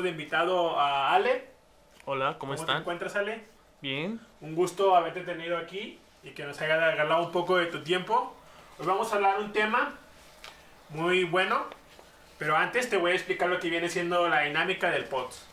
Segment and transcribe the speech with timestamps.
[0.00, 1.44] tenemos de invitado a Ale.
[2.04, 2.78] Hola, ¿cómo, ¿Cómo te están?
[2.78, 3.44] encuentras, Ale?
[3.80, 4.20] Bien.
[4.40, 8.34] Un gusto haberte tenido aquí y que nos haya regalado un poco de tu tiempo.
[8.78, 9.94] Hoy vamos a hablar un tema
[10.90, 11.64] muy bueno,
[12.38, 15.46] pero antes te voy a explicar lo que viene siendo la dinámica del POTS.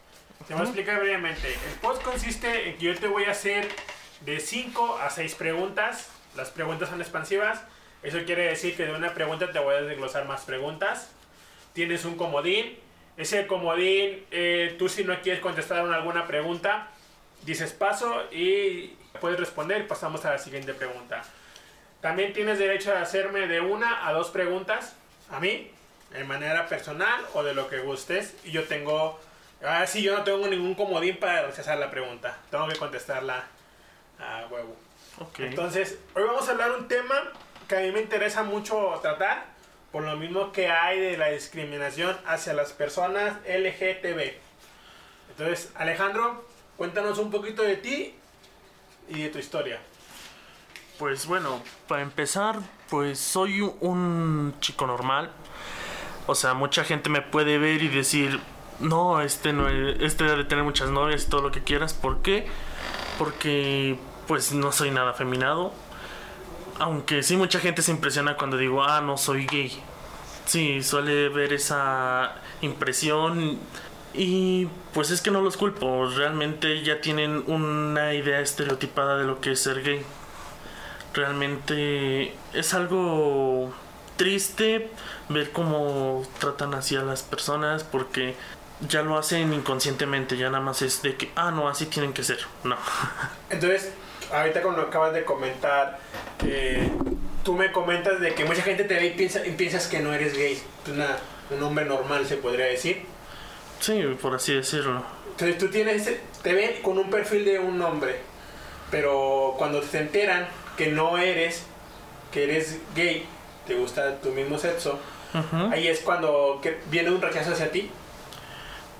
[0.47, 1.47] Te voy a explicar brevemente.
[1.47, 3.67] El POTS consiste en que yo te voy a hacer
[4.21, 6.11] de 5 a 6 preguntas.
[6.35, 7.63] Las preguntas son expansivas.
[8.03, 11.11] Eso quiere decir que de una pregunta te voy a desglosar más preguntas.
[11.73, 12.77] Tienes un comodín.
[13.17, 16.89] Ese comodín, eh, tú si no quieres contestar alguna pregunta,
[17.43, 19.87] dices paso y puedes responder.
[19.87, 21.23] Pasamos a la siguiente pregunta.
[22.01, 24.95] También tienes derecho a hacerme de una a dos preguntas
[25.31, 25.71] a mí,
[26.11, 28.35] de manera personal o de lo que gustes.
[28.43, 29.19] Y yo tengo,
[29.61, 32.37] ahora sí, yo no tengo ningún comodín para rechazar la pregunta.
[32.51, 33.45] Tengo que contestarla
[34.19, 34.75] a huevo.
[35.39, 37.15] Entonces, hoy vamos a hablar un tema
[37.67, 39.45] que a mí me interesa mucho tratar,
[39.91, 44.33] por lo mismo que hay de la discriminación hacia las personas LGTB.
[45.31, 46.45] Entonces, Alejandro,
[46.77, 48.13] cuéntanos un poquito de ti
[49.09, 49.79] y de tu historia.
[50.99, 55.31] Pues bueno, para empezar, pues soy un chico normal.
[56.25, 58.39] O sea, mucha gente me puede ver y decir,
[58.79, 61.93] no, este no es- este debe tener muchas novias y todo lo que quieras.
[61.93, 62.47] ¿Por qué?
[63.17, 65.71] Porque pues no soy nada afeminado.
[66.79, 69.81] Aunque sí mucha gente se impresiona cuando digo, ah, no soy gay.
[70.45, 73.59] Sí, suele ver esa impresión
[74.13, 79.41] y pues es que no los culpo, realmente ya tienen una idea estereotipada de lo
[79.41, 80.01] que es ser gay.
[81.13, 83.73] Realmente es algo
[84.15, 84.89] triste
[85.29, 88.35] ver cómo tratan así a las personas porque
[88.87, 92.23] ya lo hacen inconscientemente, ya nada más es de que, ah, no, así tienen que
[92.23, 92.39] ser.
[92.63, 92.77] No.
[93.49, 93.91] Entonces,
[94.31, 95.99] ahorita como lo acabas de comentar,
[96.45, 96.89] eh,
[97.43, 100.13] tú me comentas de que mucha gente te ve y, piensa, y piensas que no
[100.13, 100.61] eres gay.
[100.91, 101.17] Una-
[101.49, 103.03] un hombre normal, se podría decir.
[103.79, 105.03] Sí, por así decirlo.
[105.31, 106.09] Entonces tú tienes,
[106.41, 108.17] te ven con un perfil de un hombre,
[108.91, 111.63] pero cuando te enteran que no eres,
[112.31, 113.25] que eres gay,
[113.67, 114.99] te gusta tu mismo sexo,
[115.33, 115.71] Ujú.
[115.71, 117.91] ahí es cuando que viene un rechazo hacia ti.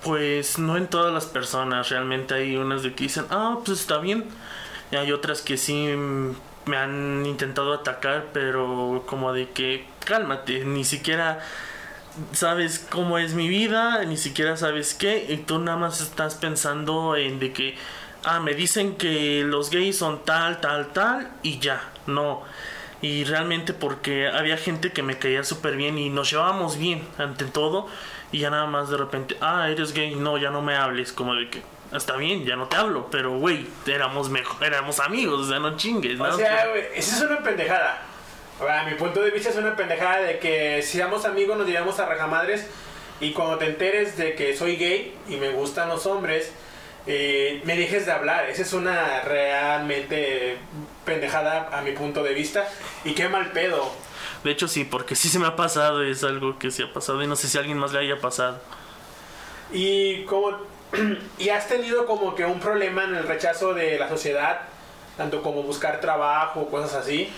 [0.04, 3.98] Pues no en todas las personas, realmente hay unas de que dicen, ah, pues está
[3.98, 4.26] bien.
[4.92, 5.88] Hay otras que sí
[6.66, 11.40] me han intentado atacar, pero como de que cálmate, ni siquiera
[12.32, 17.16] sabes cómo es mi vida, ni siquiera sabes qué, y tú nada más estás pensando
[17.16, 17.76] en de que,
[18.24, 22.44] ah, me dicen que los gays son tal, tal, tal, y ya, no.
[23.02, 27.46] Y realmente porque había gente que me caía súper bien y nos llevábamos bien ante
[27.46, 27.88] todo,
[28.32, 31.36] y ya nada más de repente, ah, eres gay, no, ya no me hables, como
[31.36, 31.62] de que,
[31.94, 35.78] está bien, ya no te hablo, pero güey, éramos mejor, éramos amigos, o sea, no
[35.78, 36.26] chingues, ¿no?
[36.26, 38.02] O sea, güey, esa es una pendejada.
[38.60, 42.00] A mi punto de vista es una pendejada de que si éramos amigos nos diríamos
[42.00, 42.66] a rajamadres
[43.20, 46.52] y cuando te enteres de que soy gay y me gustan los hombres,
[47.06, 48.50] eh, me dejes de hablar.
[48.50, 50.58] Esa es una realmente
[51.06, 52.68] pendejada a mi punto de vista
[53.06, 53.92] y qué mal pedo.
[54.44, 57.22] De hecho sí, porque sí se me ha pasado, es algo que se ha pasado
[57.24, 58.60] y no sé si a alguien más le haya pasado.
[59.72, 60.58] Y como
[61.38, 64.62] y has tenido como que un problema en el rechazo de la sociedad,
[65.18, 67.30] tanto como buscar trabajo, cosas así.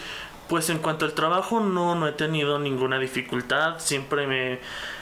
[0.47, 4.59] Pues en cuanto al trabajo no, no he tenido ninguna dificultad, siempre me,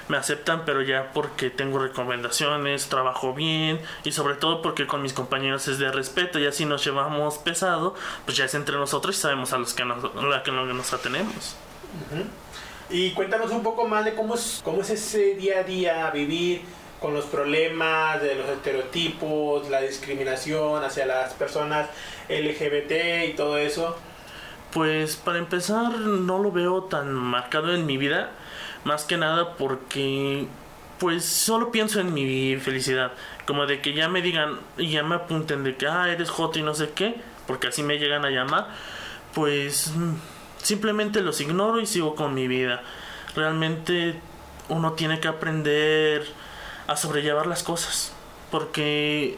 [0.09, 5.13] me aceptan, pero ya porque tengo recomendaciones, trabajo bien y sobre todo porque con mis
[5.13, 9.21] compañeros es de respeto y así nos llevamos pesado, pues ya es entre nosotros y
[9.21, 11.55] sabemos a los que nos, a que no nos atenemos.
[12.89, 16.61] Y cuéntanos un poco más de cómo es, cómo es ese día a día vivir
[16.99, 21.89] con los problemas de los estereotipos, la discriminación hacia las personas
[22.29, 23.95] LGBT y todo eso.
[24.73, 28.31] Pues para empezar no lo veo tan marcado en mi vida,
[28.83, 30.47] más que nada porque
[30.99, 33.11] pues solo pienso en mi felicidad,
[33.45, 36.57] como de que ya me digan y ya me apunten de que ah eres joto
[36.59, 37.15] y no sé qué,
[37.45, 38.67] porque así me llegan a llamar,
[39.33, 39.93] pues
[40.61, 42.81] simplemente los ignoro y sigo con mi vida.
[43.35, 44.19] Realmente
[44.69, 46.25] uno tiene que aprender
[46.87, 48.13] a sobrellevar las cosas,
[48.51, 49.37] porque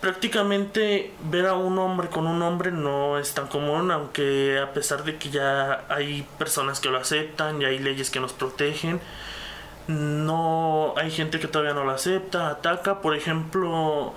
[0.00, 5.04] prácticamente ver a un hombre con un hombre no es tan común, aunque a pesar
[5.04, 9.00] de que ya hay personas que lo aceptan y hay leyes que nos protegen,
[9.88, 14.14] no hay gente que todavía no lo acepta, ataca, por ejemplo,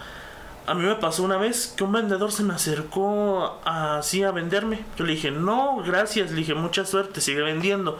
[0.65, 4.85] a mí me pasó una vez que un vendedor se me acercó así a venderme.
[4.97, 7.99] Yo le dije, no, gracias, le dije, mucha suerte, sigue vendiendo.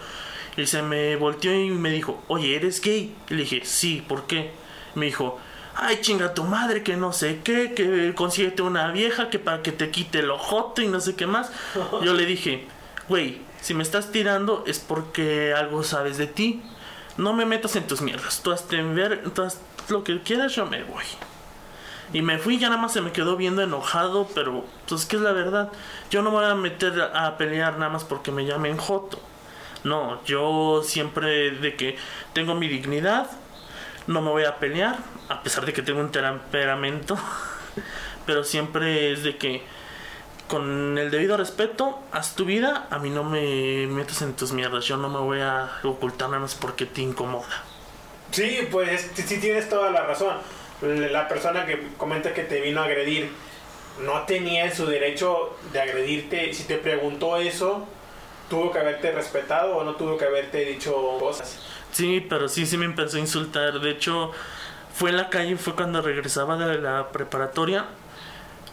[0.56, 3.16] Y se me volteó y me dijo, oye, ¿eres gay?
[3.30, 4.52] Y le dije, sí, ¿por qué?
[4.96, 5.40] Me dijo,
[5.76, 9.72] ay, chinga tu madre, que no sé qué, que consíguete una vieja que para que
[9.72, 11.52] te quite el ojote y no sé qué más.
[12.04, 12.68] Yo le dije,
[13.10, 16.62] güey, si me estás tirando es porque algo sabes de ti.
[17.18, 18.42] No me metas en tus mierdas.
[18.44, 19.60] Tú hazte ver, tú haz-
[19.90, 21.04] lo que quieras, yo me voy.
[22.12, 25.22] Y me fui, ya nada más se me quedó viendo enojado, pero pues que es
[25.22, 25.70] la verdad.
[26.12, 29.20] Yo no voy a meter a pelear nada más porque me llamen Joto.
[29.84, 31.98] No, yo siempre de que
[32.34, 33.30] tengo mi dignidad,
[34.08, 34.98] no me voy a pelear,
[35.30, 37.18] a pesar de que tengo un temperamento,
[38.26, 39.64] pero siempre es de que
[40.48, 44.86] con el debido respeto, haz tu vida, a mí no me metas en tus mierdas,
[44.86, 47.64] yo no me voy a ocultar nada más porque te incomoda.
[48.32, 50.36] Sí, pues sí tienes toda la razón.
[50.82, 53.32] La persona que comenta que te vino a agredir
[54.02, 56.54] no tenía su derecho de agredirte.
[56.54, 57.88] Si te preguntó eso,
[58.50, 61.60] tuvo que haberte respetado o no tuvo que haberte dicho cosas.
[61.94, 63.80] Sí, pero sí, sí me empezó a insultar.
[63.80, 64.32] De hecho,
[64.94, 67.86] fue en la calle, fue cuando regresaba de la preparatoria.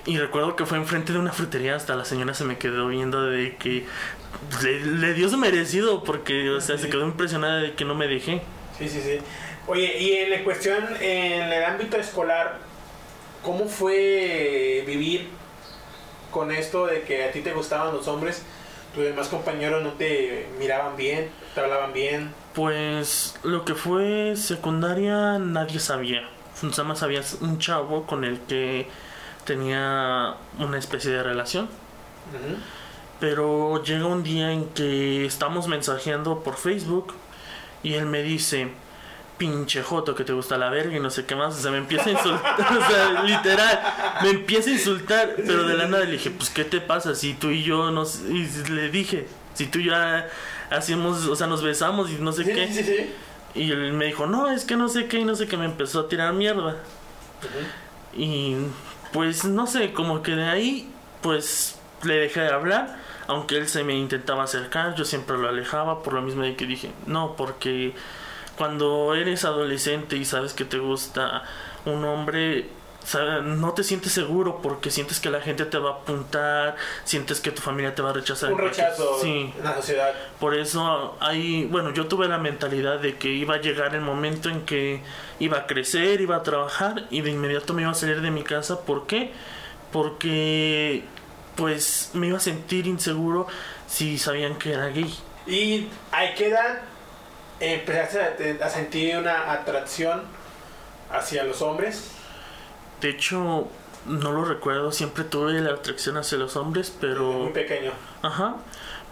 [0.06, 3.22] Y recuerdo que fue enfrente de una frutería, hasta la señora se me quedó viendo
[3.22, 3.84] de que
[4.62, 8.40] le, dio su merecido, porque, o sea, se quedó impresionada de que no me dejé.
[8.78, 9.18] Sí, sí, sí.
[9.66, 12.60] Oye, y en la cuestión, en el ámbito escolar,
[13.42, 15.28] ¿cómo fue vivir
[16.30, 18.42] con esto de que a ti te gustaban los hombres?
[18.94, 22.32] tus demás compañeros no te miraban bien, te hablaban bien.
[22.54, 26.22] Pues lo que fue secundaria nadie sabía.
[26.62, 28.88] Nada más sabía un chavo con el que
[29.44, 31.68] tenía una especie de relación.
[33.18, 37.14] Pero llega un día en que estamos mensajeando por Facebook
[37.82, 38.70] y él me dice,
[39.40, 41.56] pinche joto que te gusta la verga y no sé qué más.
[41.56, 42.60] O sea, me empieza a insultar.
[42.78, 43.80] o sea, literal,
[44.22, 45.34] me empieza a insultar.
[45.36, 47.14] Pero de la nada le dije, pues, ¿qué te pasa?
[47.14, 48.20] Si tú y yo nos.
[48.20, 50.28] Y le dije, si tú ya
[50.70, 53.12] hacemos, o sea, nos besamos y no sé qué.
[53.54, 55.56] Y él me dijo, no, es que no sé qué y no sé qué.
[55.56, 56.76] Me empezó a tirar mierda.
[58.16, 58.56] Y
[59.12, 60.90] pues, no sé, como que de ahí,
[61.20, 62.98] pues, le dejé de hablar.
[63.26, 66.66] Aunque él se me intentaba acercar, yo siempre lo alejaba por lo mismo de que
[66.66, 67.94] dije, no, porque
[68.56, 71.44] cuando eres adolescente y sabes que te gusta
[71.84, 72.68] un hombre,
[73.42, 77.50] no te sientes seguro porque sientes que la gente te va a apuntar, sientes que
[77.50, 78.52] tu familia te va a rechazar.
[78.52, 79.52] Un rechazo sí.
[79.56, 80.14] en la sociedad.
[80.38, 84.48] Por eso hay, bueno, yo tuve la mentalidad de que iba a llegar el momento
[84.48, 85.02] en que
[85.38, 88.42] iba a crecer, iba a trabajar y de inmediato me iba a salir de mi
[88.42, 88.80] casa.
[88.80, 89.32] ¿Por qué?
[89.92, 91.04] Porque
[91.56, 93.46] pues me iba a sentir inseguro
[93.86, 95.12] si sabían que era gay.
[95.46, 96.78] ¿Y a qué edad
[97.58, 100.22] empezaste a, sentir una atracción
[101.10, 102.12] hacia los hombres?
[103.00, 103.68] De hecho,
[104.06, 107.32] no lo recuerdo, siempre tuve la atracción hacia los hombres, pero...
[107.32, 107.92] Muy pequeño.
[108.22, 108.56] Ajá,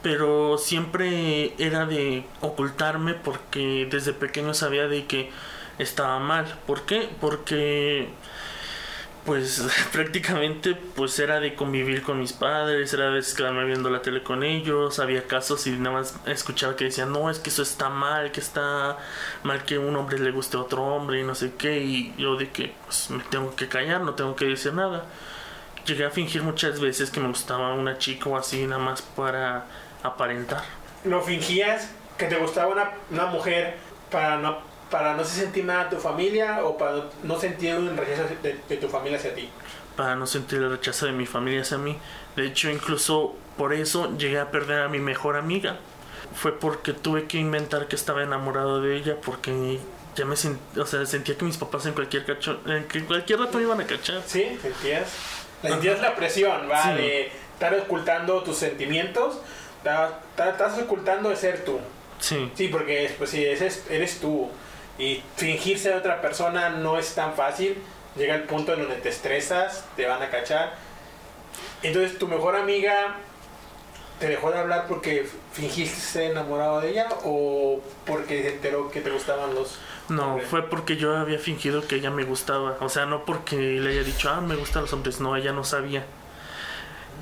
[0.03, 5.31] pero siempre era de ocultarme porque desde pequeño sabía de que
[5.79, 6.47] estaba mal.
[6.67, 7.09] ¿Por qué?
[7.21, 8.09] Porque
[9.29, 14.23] pues prácticamente pues era de convivir con mis padres, era de quedarme viendo la tele
[14.23, 17.91] con ellos, había casos y nada más escuchaba que decían, no, es que eso está
[17.91, 18.97] mal, que está
[19.43, 22.37] mal que un hombre le guste a otro hombre y no sé qué, y yo
[22.37, 25.05] de que pues me tengo que callar, no tengo que decir nada.
[25.85, 29.67] Llegué a fingir muchas veces que me gustaba una chica o así, nada más para
[30.03, 30.63] aparentar.
[31.05, 33.77] ¿Lo fingías que te gustaba una, una mujer
[34.11, 38.25] para no para no sentir nada a tu familia o para no sentir un rechazo
[38.43, 39.49] de, tu familia hacia ti?
[39.97, 41.99] Para no sentir el rechazo de mi familia hacia mí.
[42.37, 45.77] De hecho, incluso por eso llegué a perder a mi mejor amiga.
[46.35, 49.81] Fue porque tuve que inventar que estaba enamorado de ella porque
[50.15, 53.65] ya me o sea, sentía que mis papás en cualquier cacho, en cualquier rato me
[53.65, 54.23] iban a cachar.
[54.27, 55.09] Sí, sentías.
[55.63, 56.95] Sentías la presión, ¿va?
[56.95, 59.39] De estar ocultando tus sentimientos,
[59.83, 61.81] estás ocultando de ser tú.
[62.21, 62.51] Sí.
[62.55, 64.51] Sí, porque pues sí, eres tú.
[64.99, 67.79] Y fingir ser otra persona no es tan fácil.
[68.17, 70.75] Llega el punto en donde te estresas, te van a cachar.
[71.83, 73.17] Entonces tu mejor amiga
[74.19, 79.01] te dejó de hablar porque fingiste ser enamorado de ella o porque se enteró que
[79.01, 79.79] te gustaban los...
[80.09, 82.79] No, fue porque yo había fingido que ella me gustaba.
[82.81, 85.21] O sea, no porque le haya dicho, ah, me gustan los hombres.
[85.21, 86.05] No, ella no sabía.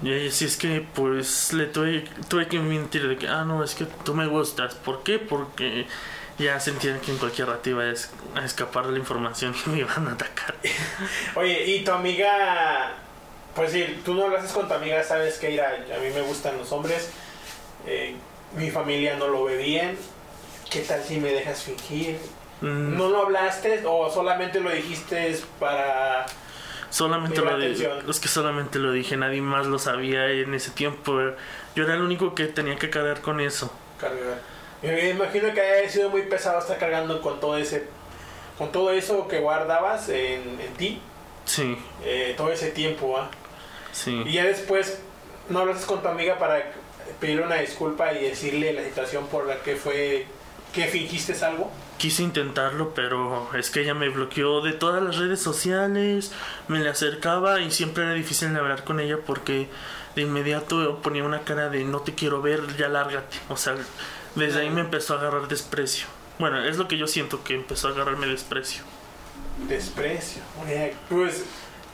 [0.02, 3.74] Y así es que, pues, le tuve, tuve que mentir de que, ah, no, es
[3.74, 4.76] que tú me gustas.
[4.76, 5.18] ¿Por qué?
[5.18, 5.86] Porque
[6.38, 10.08] ya sentían que en cualquier rato iba a, escapar de la información y me iban
[10.08, 10.54] a atacar.
[11.34, 12.92] Oye, y tu amiga,
[13.54, 16.22] pues sí, tú no lo haces con tu amiga, sabes que a, a mí me
[16.22, 17.10] gustan los hombres,
[17.86, 18.14] eh,
[18.56, 19.96] mi familia no lo ve bien,
[20.70, 22.18] ¿qué tal si me dejas fingir?
[22.60, 22.96] Mm.
[22.96, 26.26] ¿No lo hablaste o solamente lo dijiste para...
[26.90, 31.18] Solamente lo dije, es que solamente lo dije, nadie más lo sabía en ese tiempo.
[31.74, 33.70] Yo era el único que tenía que cargar con eso.
[34.00, 34.55] Cargar.
[34.82, 37.86] Me imagino que haya sido muy pesado estar cargando con todo ese
[38.58, 41.00] con todo eso que guardabas en, ti.
[41.44, 41.76] Sí.
[42.04, 43.30] Eh, todo ese tiempo, ¿ah?
[43.92, 44.22] Sí.
[44.26, 44.98] Y ya después
[45.48, 46.72] no hablas con tu amiga para
[47.20, 50.26] pedirle una disculpa y decirle la situación por la que fue
[50.72, 51.70] que fingiste algo.
[51.96, 56.32] quise intentarlo, pero es que ella me bloqueó de todas las redes sociales,
[56.68, 59.68] me le acercaba y siempre era difícil hablar con ella porque
[60.14, 63.38] de inmediato ponía una cara de no te quiero ver, ya lárgate.
[63.48, 63.74] O sea,
[64.36, 66.06] desde ahí me empezó a agarrar desprecio.
[66.38, 68.84] Bueno, es lo que yo siento que empezó a agarrarme desprecio.
[69.68, 70.42] Desprecio.
[71.08, 71.44] Pues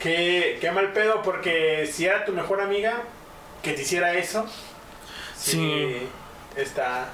[0.00, 3.04] qué, qué mal pedo porque si era tu mejor amiga
[3.62, 4.46] que te hiciera eso,
[5.36, 6.08] sí,
[6.56, 7.10] está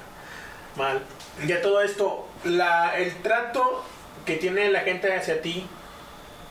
[0.75, 1.03] mal.
[1.45, 3.85] Ya todo esto, la, el trato
[4.25, 5.67] que tiene la gente hacia ti,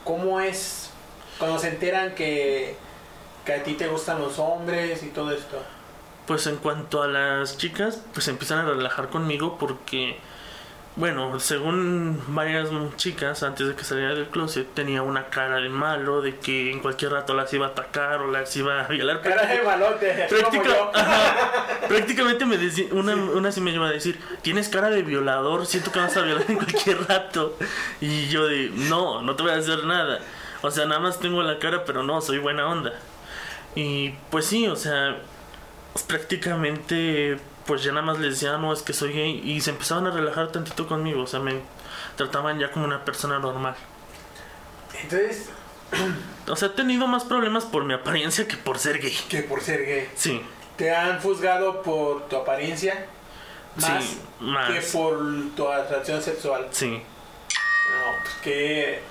[0.04, 0.90] ¿cómo es
[1.38, 2.76] cuando se enteran que,
[3.44, 5.60] que a ti te gustan los hombres y todo esto?
[6.28, 10.18] Pues en cuanto a las chicas, pues empiezan a relajar conmigo porque
[10.98, 16.22] bueno, según varias chicas, antes de que saliera del closet, tenía una cara de malo,
[16.22, 19.22] de que en cualquier rato las iba a atacar o las iba a violar.
[19.22, 20.26] Cara de malote,
[21.88, 25.92] prácticamente me decía, una, una sí me iba a decir, tienes cara de violador, siento
[25.92, 27.56] que vas a violar en cualquier rato.
[28.00, 30.18] Y yo de, no, no te voy a hacer nada.
[30.62, 32.92] O sea, nada más tengo la cara, pero no, soy buena onda.
[33.76, 35.16] Y pues sí, o sea,
[36.02, 37.38] prácticamente
[37.68, 39.42] pues ya nada más les decía, no, es que soy gay.
[39.44, 41.22] Y se empezaban a relajar tantito conmigo.
[41.22, 41.60] O sea, me
[42.16, 43.76] trataban ya como una persona normal.
[45.02, 45.50] Entonces...
[46.48, 49.16] O sea, he tenido más problemas por mi apariencia que por ser gay.
[49.28, 50.08] Que por ser gay.
[50.14, 50.42] Sí.
[50.76, 53.06] ¿Te han juzgado por tu apariencia?
[53.76, 54.70] Más, sí, más.
[54.70, 55.18] que por
[55.54, 56.68] tu atracción sexual.
[56.70, 56.90] Sí.
[56.90, 59.02] No, pues que...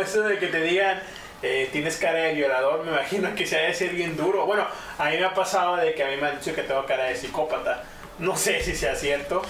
[0.02, 1.02] eso de que te digan...
[1.42, 4.46] Eh, tienes cara de violador, me imagino que se ha de ser bien duro.
[4.46, 4.66] Bueno,
[4.98, 7.04] a mí me ha pasado de que a mí me han dicho que tengo cara
[7.04, 7.84] de psicópata.
[8.18, 9.42] No sé si sea cierto.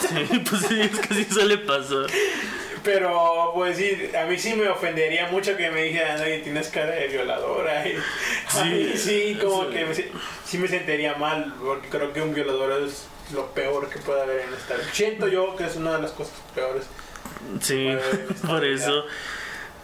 [0.00, 2.06] Sí, pues sí, es que sí suele pasar.
[2.84, 6.92] Pero, pues sí, a mí sí me ofendería mucho que me dijeran, oye, tienes cara
[6.92, 7.86] de violadora.
[7.88, 7.96] Y,
[8.48, 13.06] sí, sí, como que me, sí me sentiría mal, porque creo que un violador es
[13.32, 14.86] lo peor que puede haber en esta vida.
[14.92, 16.84] Siento yo que es una de las cosas peores.
[17.60, 17.88] Sí,
[18.46, 19.04] por eso.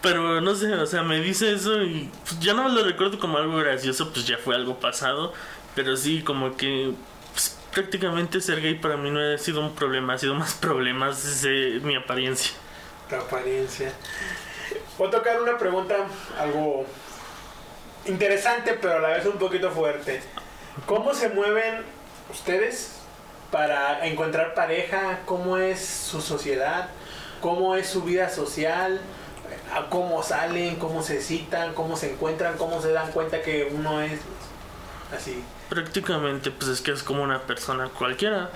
[0.03, 3.39] Pero no sé, o sea, me dice eso y pues, ya no lo recuerdo como
[3.39, 5.33] algo gracioso, pues ya fue algo pasado.
[5.75, 6.93] Pero sí, como que
[7.73, 11.81] prácticamente ser gay para mí no ha sido un problema, ha sido más problemas de
[11.83, 12.53] mi apariencia.
[13.09, 13.93] Tu apariencia.
[14.99, 15.97] Voy a tocar una pregunta
[16.39, 16.87] algo
[18.07, 20.23] interesante, pero a la vez un poquito fuerte.
[20.87, 21.85] ¿Cómo se mueven
[22.31, 23.01] ustedes
[23.51, 25.21] para encontrar pareja?
[25.27, 26.89] ¿Cómo es su sociedad?
[27.41, 29.01] ¿Cómo es su vida social?
[29.89, 30.77] ¿Cómo salen?
[30.77, 31.75] ¿Cómo se citan?
[31.75, 32.57] ¿Cómo se encuentran?
[32.57, 34.21] ¿Cómo se dan cuenta que uno es
[35.17, 35.43] así?
[35.71, 38.51] prácticamente pues es que es como una persona cualquiera.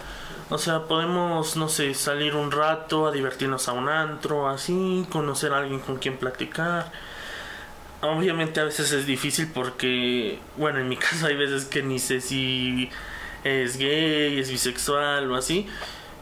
[0.51, 5.55] O sea, podemos, no sé, salir un rato a divertirnos a un antro, así, conocer
[5.55, 6.93] a alguien con quien platicar.
[8.03, 12.21] Obviamente a veces es difícil porque, bueno, en mi caso hay veces que ni sé
[12.21, 12.91] si
[13.45, 15.67] es gay, es bisexual o así.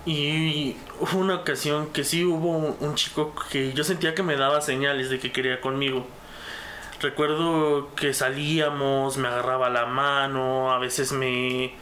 [0.04, 4.60] Y hubo una ocasión que sí hubo un chico que yo sentía que me daba
[4.60, 6.06] señales de que quería conmigo
[7.02, 11.74] recuerdo que salíamos, me agarraba la mano, a veces me...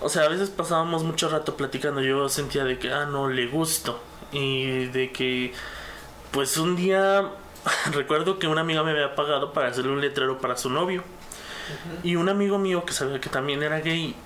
[0.00, 3.46] O sea, a veces pasábamos mucho rato platicando, yo sentía de que, ah, no, le
[3.46, 4.00] gusto.
[4.32, 5.52] Y de que,
[6.30, 7.30] pues un día,
[7.92, 11.04] recuerdo que una amiga me había pagado para hacerle un letrero para su novio.
[12.02, 14.16] Y un amigo mío que sabía que también era gay,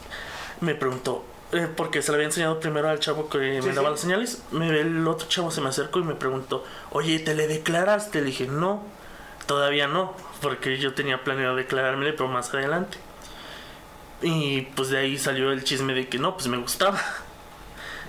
[0.60, 4.00] me preguntó, eh, porque se le había enseñado primero al chavo que me daba las
[4.00, 8.20] señales, me, el otro chavo se me acercó y me preguntó, oye, ¿te le declaraste?
[8.20, 8.82] Le dije, no.
[9.46, 12.96] Todavía no, porque yo tenía planeado declararme, pero más adelante.
[14.22, 17.00] Y pues de ahí salió el chisme de que no, pues me gustaba.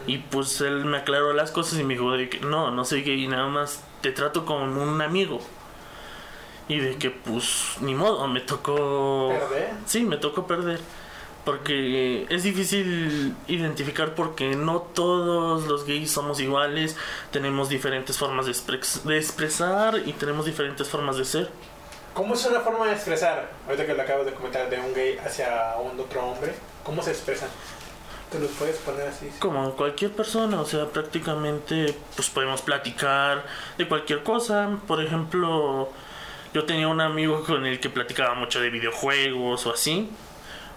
[0.08, 3.02] Y pues él me aclaró las cosas y me dijo de que no, no soy
[3.02, 5.42] gay, nada más te trato como un amigo.
[6.68, 9.30] Y de que pues ni modo, me tocó...
[9.30, 9.72] ¿Perder?
[9.86, 10.80] Sí, me tocó perder
[11.46, 16.98] porque es difícil identificar porque no todos los gays somos iguales,
[17.32, 18.54] tenemos diferentes formas de,
[19.04, 21.50] de, expresar y tenemos diferentes formas de ser.
[22.16, 23.52] ¿Cómo es una forma de expresar?
[23.68, 27.12] Ahorita que lo acabas de comentar de un gay hacia un otro hombre, ¿cómo se
[27.12, 27.50] expresan?
[28.32, 29.30] ¿Te los puedes poner así?
[29.40, 33.46] Como cualquier persona, o sea, prácticamente pues podemos platicar
[33.78, 34.80] de cualquier cosa.
[34.88, 35.90] Por ejemplo,
[36.54, 40.10] yo tenía un amigo con el que platicaba mucho de videojuegos o así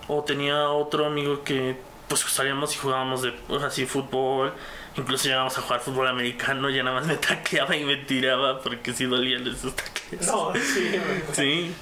[0.09, 1.77] o tenía otro amigo que
[2.09, 3.35] pues salíamos y jugábamos de
[3.65, 4.53] así fútbol.
[4.97, 8.93] Incluso íbamos a jugar fútbol americano, ya nada más me taqueaba y me tiraba porque
[8.93, 10.27] sí dolían esos taques.
[10.27, 11.01] No, sí.
[11.33, 11.75] sí.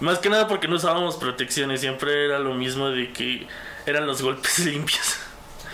[0.00, 3.46] Más que nada porque no usábamos protecciones, siempre era lo mismo de que
[3.86, 5.16] eran los golpes limpios.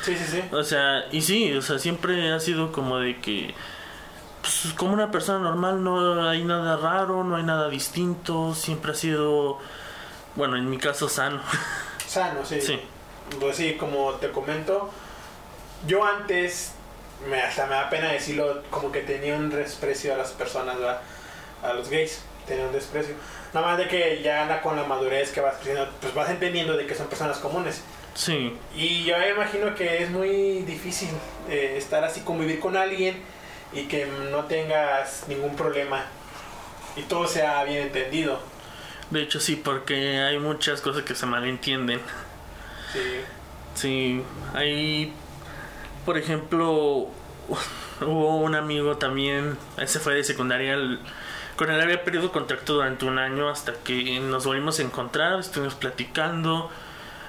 [0.02, 0.42] Sí, sí, sí.
[0.52, 3.54] O sea, y sí, o sea, siempre ha sido como de que
[4.42, 8.94] pues como una persona normal no hay nada raro, no hay nada distinto, siempre ha
[8.94, 9.58] sido
[10.36, 11.40] bueno, en mi caso sano.
[12.14, 12.60] Sano, sí.
[12.60, 12.80] Sí.
[13.40, 14.90] Pues sí, como te comento,
[15.86, 16.72] yo antes
[17.28, 21.00] me, hasta me da pena decirlo, como que tenía un desprecio a las personas, ¿verdad?
[21.62, 23.14] A los gays, tenía un desprecio.
[23.52, 26.76] Nada más de que ya anda con la madurez que vas creciendo, pues vas entendiendo
[26.76, 27.82] de que son personas comunes.
[28.14, 28.56] Sí.
[28.76, 31.08] Y yo me imagino que es muy difícil
[31.48, 33.20] eh, estar así, convivir con alguien
[33.72, 36.04] y que no tengas ningún problema
[36.96, 38.38] y todo sea bien entendido.
[39.10, 42.00] De hecho sí, porque hay muchas cosas que se malentienden.
[42.92, 43.00] Sí.
[43.74, 44.22] Sí,
[44.54, 45.12] hay,
[46.04, 46.66] por ejemplo,
[48.00, 51.00] hubo un amigo también, ese fue de secundaria, el-
[51.56, 55.74] con él había perdido contacto durante un año hasta que nos volvimos a encontrar, estuvimos
[55.76, 56.70] platicando,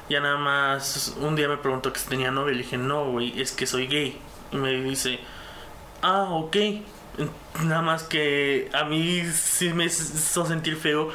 [0.09, 3.39] ya nada más, un día me preguntó que si tenía novia, le dije, no, güey,
[3.41, 4.19] es que soy gay.
[4.51, 5.19] Y me dice,
[6.01, 6.57] ah, ok.
[7.63, 11.09] Nada más que a mí sí me hizo sentir feo,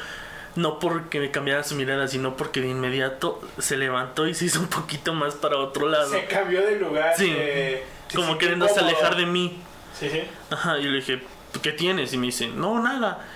[0.57, 4.61] no porque me cambiara su mirada, sino porque de inmediato se levantó y se hizo
[4.61, 6.11] un poquito más para otro lado.
[6.11, 7.15] Se cambió de lugar.
[7.17, 8.97] Sí, eh, Como queriéndose incómodo.
[8.97, 9.59] alejar de mí.
[9.99, 10.23] Sí, sí.
[10.51, 11.23] Ajá, y le dije,
[11.63, 12.13] ¿qué tienes?
[12.13, 13.27] Y me dice, no, nada.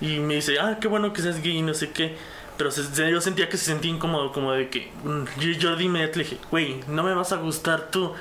[0.00, 2.16] Y me dice, ah, qué bueno que seas gay y no sé qué.
[2.56, 4.92] Pero se- yo sentía que se sentía incómodo, como de que.
[5.02, 5.24] mm,
[5.58, 8.12] Yo, de inmediato le dije, güey, no me vas a gustar tú.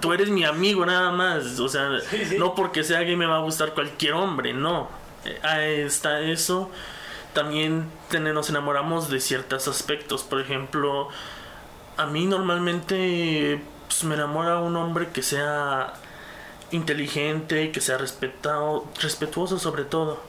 [0.00, 1.58] Tú eres mi amigo nada más.
[1.58, 2.38] O sea, Sí, sí.
[2.38, 4.88] no porque sea gay me va a gustar cualquier hombre, no.
[5.24, 6.70] Eh, ahí está eso.
[7.34, 10.22] También nos enamoramos de ciertos aspectos.
[10.22, 11.08] Por ejemplo,
[11.96, 15.94] a mí normalmente pues, me enamora un hombre que sea
[16.70, 20.20] inteligente, que sea respetado, respetuoso sobre todo.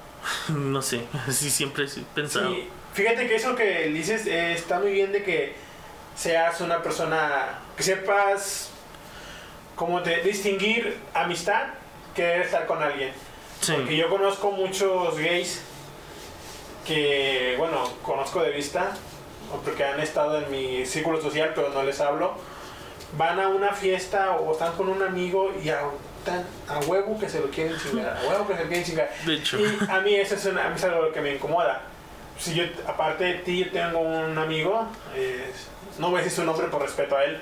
[0.50, 2.50] No sé, así siempre he pensado.
[2.50, 5.55] Sí, fíjate que eso que dices eh, está muy bien de que
[6.15, 8.71] seas una persona que sepas
[9.75, 11.67] cómo te distinguir amistad
[12.15, 13.12] que estar con alguien.
[13.62, 15.62] Sí, Porque yo conozco muchos gays
[16.86, 18.92] que, bueno, conozco de vista,
[19.63, 22.33] porque han estado en mi círculo social, pero no les hablo.
[23.18, 25.79] Van a una fiesta o están con un amigo y a,
[26.25, 29.09] tan- a huevo que se lo quieren chingar, a huevo que se lo quieren chingar.
[29.25, 29.57] de hecho.
[29.59, 31.81] Y a mí eso es, una- a mí es algo que me incomoda.
[32.38, 35.51] Si yo, aparte de ti, yo tengo un amigo, eh,
[36.00, 37.40] no voy a decir su nombre por respeto a él.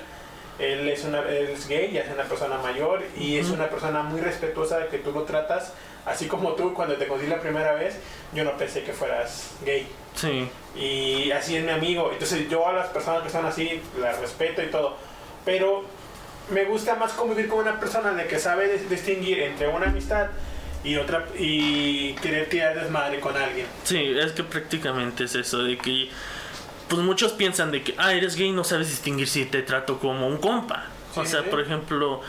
[0.60, 3.54] Él es, una, él es gay, ya es una persona mayor y es Ujú.
[3.54, 5.72] una persona muy respetuosa que tú lo tratas,
[6.06, 7.96] así como tú cuando te conocí la primera vez,
[8.34, 9.86] yo no pensé que fueras gay.
[10.14, 12.10] Sí, Y así es mi amigo.
[12.12, 14.96] Entonces yo a las personas que son así las respeto y todo.
[15.44, 15.84] Pero
[16.50, 20.28] me gusta más convivir con una persona de que sabe dis- distinguir entre una amistad
[20.84, 23.66] y otra y querer tirar desmadre con alguien.
[23.84, 26.10] sí, es que prácticamente es eso, de que
[26.88, 30.26] pues muchos piensan de que, ah, eres gay, no sabes distinguir si te trato como
[30.28, 30.84] un compa.
[31.16, 31.48] o Sí, sea, sí.
[31.48, 32.20] por ejemplo,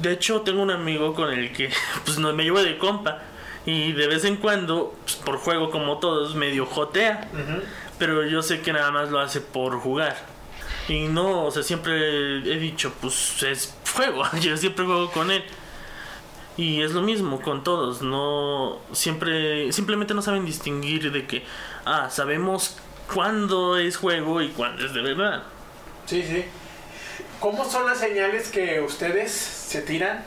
[0.00, 1.70] de hecho tengo un amigo con el que
[2.04, 3.22] pues no me llevo de compa
[3.66, 7.28] y de vez en cuando, pues, por juego como todos, medio jotea.
[7.98, 10.16] pero yo sé que nada más lo hace por jugar.
[10.88, 15.42] Y no, o sea, siempre he dicho, pues es juego, yo siempre juego con él.
[16.56, 21.44] Y es lo mismo con todos, no siempre simplemente no saben distinguir de que
[21.84, 22.76] ah, sabemos
[23.12, 25.42] cuándo es juego y cuándo es de verdad.
[26.06, 26.44] Sí, sí.
[27.40, 30.22] ¿Cómo son las señales que ustedes se tiran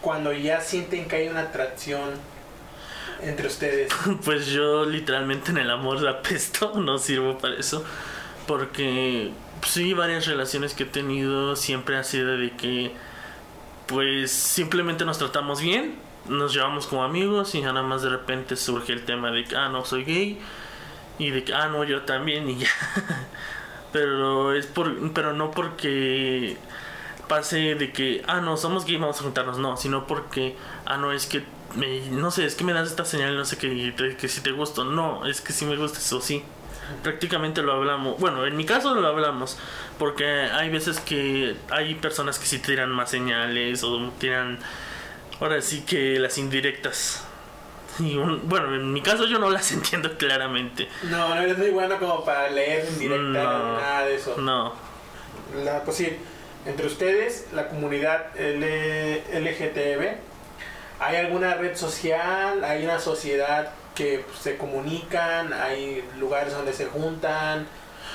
[0.00, 2.10] cuando ya sienten que hay una atracción
[3.22, 3.92] entre ustedes?
[4.24, 7.84] Pues yo literalmente en el amor apesto, no sirvo para eso.
[8.48, 9.30] Porque
[9.64, 12.90] sí, varias relaciones que he tenido siempre ha sido de que
[13.86, 15.94] pues simplemente nos tratamos bien,
[16.28, 19.68] nos llevamos como amigos y nada más de repente surge el tema de que, ah,
[19.68, 20.40] no, soy gay
[21.20, 22.68] y de que, ah, no, yo también y ya.
[23.92, 26.56] pero es por, pero no porque
[27.30, 31.12] pase de que, ah, no, somos gay, vamos a juntarnos, no, sino porque, ah, no,
[31.12, 31.44] es que,
[31.76, 34.50] me, no sé, es que me das esta señal, no sé, que, que si te
[34.50, 36.42] gusto, no, es que si me gusta eso sí.
[37.04, 39.56] Prácticamente lo hablamos, bueno, en mi caso lo hablamos,
[39.96, 44.58] porque hay veces que hay personas que sí tiran más señales o tiran,
[45.40, 47.24] ahora sí que las indirectas.
[48.00, 50.88] Y un- bueno, en mi caso yo no las entiendo claramente.
[51.04, 53.76] No, no eres muy bueno como para leer en directa No.
[53.80, 54.36] nada de eso.
[54.38, 54.74] No,
[55.64, 56.08] La, pues sí,
[56.66, 60.16] entre ustedes, la comunidad L- LGTB,
[61.00, 62.62] ¿hay alguna red social?
[62.64, 65.52] ¿Hay una sociedad que pues, se comunican?
[65.52, 67.66] ¿Hay lugares donde se juntan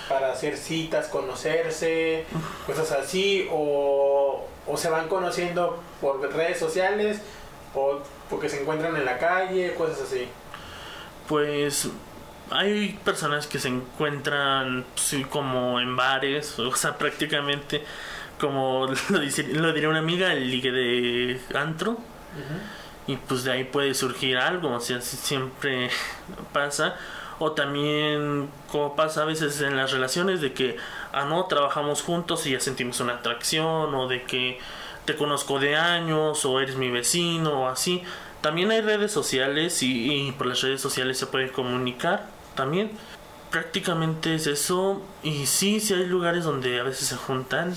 [0.08, 2.26] para hacer citas, conocerse,
[2.68, 3.48] cosas así?
[3.52, 4.46] ¿O,
[4.78, 7.22] se van conociendo por redes sociales?
[7.74, 9.74] ¿O porque se encuentran en la calle?
[9.74, 10.28] Cosas así.
[11.28, 11.90] Pues
[12.52, 14.86] hay personas que se encuentran
[15.30, 17.84] como en bares, o sea, prácticamente
[18.40, 21.98] como lo, dice, lo diría una amiga, el ligue de antro.
[23.08, 25.90] Y pues de ahí puede surgir algo, o sea, si- siempre
[26.54, 26.96] pasa.
[27.38, 30.78] O también, como pasa a veces en las relaciones, de que,
[31.12, 34.58] ah, no, trabajamos juntos y ya sentimos una atracción, o de que,
[35.06, 38.02] te conozco de años o eres mi vecino o así.
[38.42, 42.90] También hay redes sociales y, y por las redes sociales se puede comunicar también.
[43.52, 45.02] Prácticamente es eso.
[45.22, 47.76] Y sí, sí hay lugares donde a veces se juntan.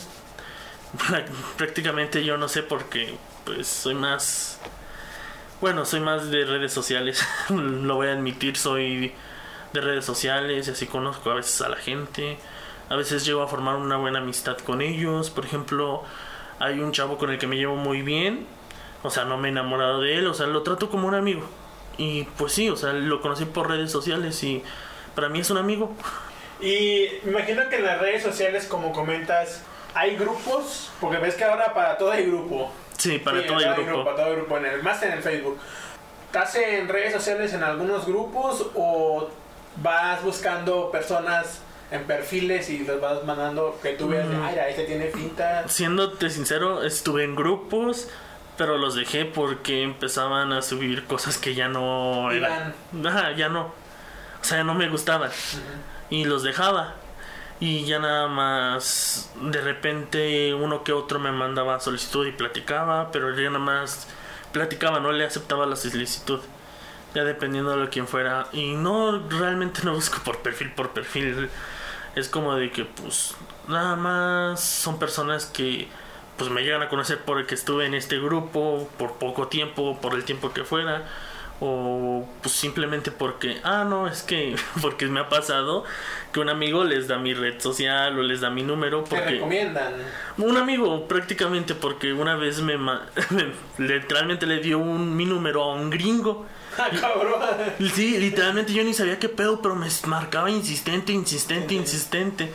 [1.57, 4.61] Prácticamente yo no sé porque pues soy más...
[5.61, 7.27] Bueno, soy más de redes sociales.
[7.49, 9.13] Lo voy a admitir, soy
[9.73, 12.39] de redes sociales y así conozco a veces a la gente.
[12.89, 15.31] A veces llego a formar una buena amistad con ellos.
[15.31, 16.05] Por ejemplo,
[16.59, 18.47] hay un chavo con el que me llevo muy bien.
[19.03, 20.27] O sea, no me he enamorado de él.
[20.27, 21.43] O sea, lo trato como un amigo.
[21.99, 24.63] Y pues sí, o sea, lo conocí por redes sociales y
[25.17, 25.95] para mí es un amigo.
[26.61, 31.73] Y imagino que en las redes sociales, como comentas, hay grupos, porque ves que ahora
[31.75, 32.71] para todo hay grupo.
[32.97, 34.05] Sí, para Sí, todo el grupo.
[34.05, 35.59] Para todo el grupo, en el, más en el Facebook.
[36.27, 39.29] ¿Estás en redes sociales en algunos grupos o
[39.77, 44.43] vas buscando personas en perfiles y los vas mandando que tú veas, Mm.
[44.43, 45.67] ay, este tiene pinta?
[45.69, 48.09] Siéndote sincero, estuve en grupos,
[48.59, 52.75] pero los dejé porque empezaban a subir cosas que ya no eran.
[53.07, 53.73] Ajá, ya no.
[54.41, 55.31] O sea, no me gustaban.
[56.11, 56.95] Y los dejaba.
[57.61, 63.35] Y ya nada más de repente uno que otro me mandaba solicitud y platicaba, pero
[63.37, 64.07] ya nada más
[64.53, 66.41] platicaba, no le aceptaba la solicitud.
[67.15, 68.49] Ya dependiendo de quién fuera.
[68.53, 71.51] Y no, realmente no busco por perfil por perfil.
[72.15, 73.35] Es como de que pues
[73.67, 75.89] nada más son personas que
[76.37, 80.25] pues me llegan a conocer porque estuve en este grupo por poco tiempo, por el
[80.25, 81.05] tiempo que fuera
[81.61, 85.85] o pues simplemente porque ah no es que porque me ha pasado
[86.33, 89.31] que un amigo les da mi red social o les da mi número Te porque
[89.33, 89.95] recomiendan.
[90.37, 93.07] un amigo prácticamente porque una vez me, ma-
[93.79, 96.47] literalmente le dio un mi número a un gringo
[96.81, 97.35] Ah, cabrón.
[97.95, 102.53] Sí, literalmente yo ni sabía qué pedo, pero me marcaba insistente, insistente, insistente.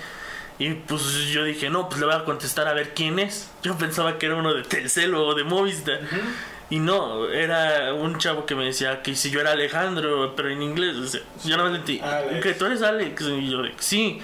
[0.59, 3.51] Y pues yo dije, no, pues le voy a contestar a ver quién es.
[3.63, 5.99] Yo pensaba que era uno de Telcel o de Movistar.
[6.73, 10.61] Y no, era un chavo que me decía que si yo era Alejandro, pero en
[10.63, 10.95] inglés.
[10.95, 12.01] O sea, yo no le entendí.
[12.01, 12.41] Alex.
[12.43, 13.21] Que tú eres Alex.
[13.21, 14.19] Y yo, sí.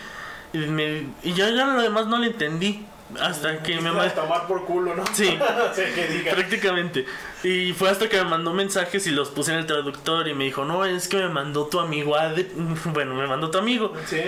[0.54, 2.86] Y, me- y yo ya lo demás no le entendí.
[3.22, 5.04] Hasta que me ma- tomar por culo, ¿no?
[5.14, 5.38] Sí.
[5.76, 6.32] sé qué diga.
[6.34, 7.06] Prácticamente.
[7.43, 10.45] Y fue hasta que me mandó mensajes y los puse en el traductor y me
[10.45, 12.15] dijo, no, es que me mandó tu amigo.
[12.86, 13.93] Bueno, me mandó tu amigo.
[14.08, 14.21] Sí.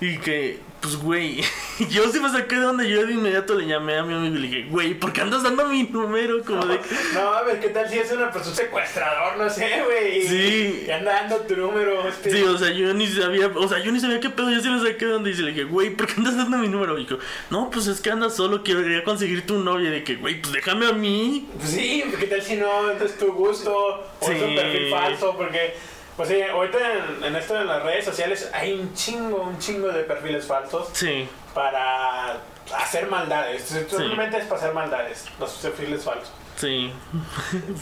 [0.00, 1.40] Y que, pues, güey,
[1.90, 4.38] yo sí me saqué de donde yo de inmediato le llamé a mi amigo y
[4.38, 6.44] le dije, güey, ¿por qué andas dando mi número?
[6.44, 6.78] Como de...
[7.14, 9.36] No, a ver, ¿qué tal si es una persona secuestrador?
[9.38, 10.22] No sé, güey.
[10.22, 10.84] Sí.
[10.86, 12.06] Y anda dando tu número.
[12.06, 12.30] Este.
[12.30, 14.68] Sí, o sea, yo ni sabía, o sea, yo ni sabía qué pedo, yo sí
[14.68, 16.96] me saqué de donde y le dije, güey, ¿por qué andas dando mi número?
[16.96, 17.18] Y dijo,
[17.50, 19.88] no, pues es que andas solo, quiero quería conseguir tu novia.
[19.88, 21.48] Y de que, güey, pues déjame a mí.
[21.56, 22.90] Pues sí, ¿qué tal si no?
[22.90, 24.04] Entonces tu gusto.
[24.20, 24.54] O es un Sí.
[24.54, 25.34] perfil falso.
[25.36, 25.74] Porque,
[26.16, 26.78] pues sí, ahorita
[27.18, 30.88] en, en esto de las redes sociales hay un chingo, un chingo de perfiles falsos
[30.92, 32.38] Sí, para
[32.76, 33.62] hacer maldades.
[33.62, 36.30] Simplemente es para hacer maldades, los perfiles falsos.
[36.56, 36.92] sí.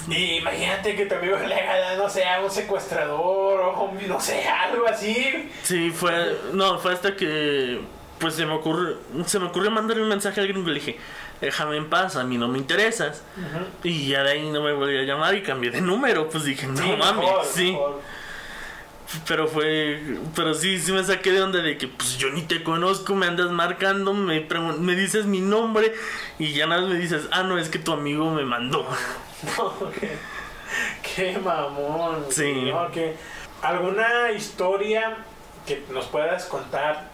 [0.09, 4.47] Y imagínate que tu amigo le haga, no sé, a un secuestrador o no sé,
[4.47, 5.51] algo así.
[5.63, 6.37] Sí, fue.
[6.53, 7.81] No, fue hasta que.
[8.19, 8.99] Pues se me ocurrió.
[9.27, 10.99] Se me ocurrió mandarle un mensaje al gringo y le dije,
[11.41, 13.23] déjame en paz, a mí no me interesas.
[13.83, 16.29] Y ya de ahí no me volví a llamar y cambié de número.
[16.29, 17.73] Pues dije, no Sí, mames, mejor, sí.
[17.73, 18.01] mejor.
[19.29, 20.03] Pero fue.
[20.35, 23.27] Pero sí, sí me saqué de onda de que, pues yo ni te conozco, me
[23.27, 24.41] andas marcando, me,
[24.81, 25.95] me dices mi nombre
[26.41, 28.87] y ya nada más me dices, ah, no, es que tu amigo me mandó.
[29.59, 30.17] No, qué,
[31.15, 32.25] qué mamón.
[32.31, 32.71] Sí.
[32.73, 32.91] ¿no?
[32.91, 33.15] Que-
[33.63, 35.19] ¿Alguna historia
[35.67, 37.11] que nos puedas contar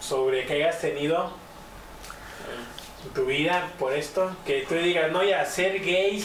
[0.00, 1.30] sobre que hayas tenido en
[3.14, 4.34] tu vida por esto?
[4.46, 6.24] Que tú digas, no, ya, ser gay,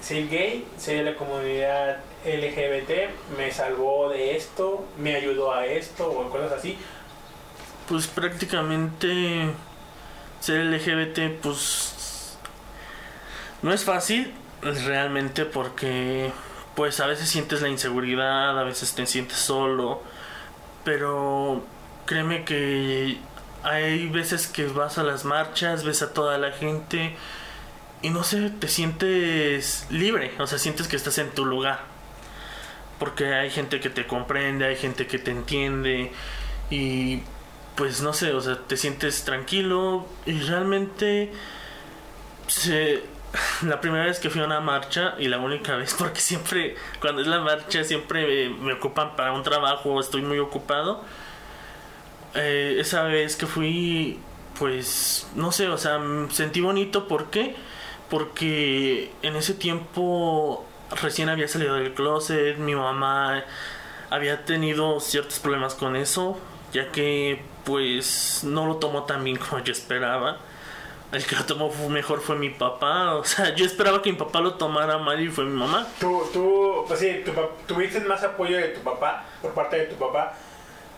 [0.00, 6.10] ser gay, ser de la comunidad LGBT, me salvó de esto, me ayudó a esto,
[6.10, 6.78] o cosas así.
[7.88, 9.50] Pues prácticamente
[10.40, 12.36] ser LGBT, pues
[13.62, 16.30] no es fácil realmente porque
[16.74, 20.02] pues a veces sientes la inseguridad, a veces te sientes solo,
[20.84, 21.64] pero
[22.06, 23.18] créeme que
[23.62, 27.16] hay veces que vas a las marchas, ves a toda la gente
[28.02, 31.80] y no sé, te sientes libre, o sea, sientes que estás en tu lugar.
[32.98, 36.12] Porque hay gente que te comprende, hay gente que te entiende
[36.70, 37.22] y
[37.76, 41.32] pues no sé, o sea, te sientes tranquilo y realmente
[43.62, 47.22] la primera vez que fui a una marcha y la única vez porque siempre cuando
[47.22, 51.04] es la marcha siempre me, me ocupan para un trabajo, estoy muy ocupado.
[52.38, 54.18] Eh, esa vez que fui
[54.58, 57.54] pues no sé, o sea, sentí bonito ¿por qué?
[58.10, 60.64] Porque en ese tiempo
[61.02, 63.44] recién había salido del closet, mi mamá
[64.10, 66.38] había tenido ciertos problemas con eso,
[66.72, 70.38] ya que pues no lo tomó tan bien como yo esperaba.
[71.12, 73.14] El que lo tomó mejor fue mi papá.
[73.14, 75.86] O sea, yo esperaba que mi papá lo tomara mal y fue mi mamá.
[75.98, 77.32] Tú, tú, pues sí, tu
[77.66, 80.34] tuviste más apoyo de tu papá, por parte de tu papá,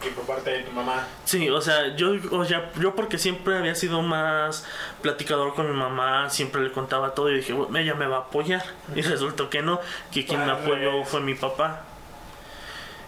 [0.00, 1.06] que por parte de tu mamá.
[1.24, 4.66] Sí, o sea, yo, o sea, yo porque siempre había sido más
[5.02, 8.20] platicador con mi mamá, siempre le contaba todo y dije, "Bueno, ella me va a
[8.20, 8.64] apoyar.
[8.94, 11.84] Y resultó que no, que quien me apoyó fue mi papá.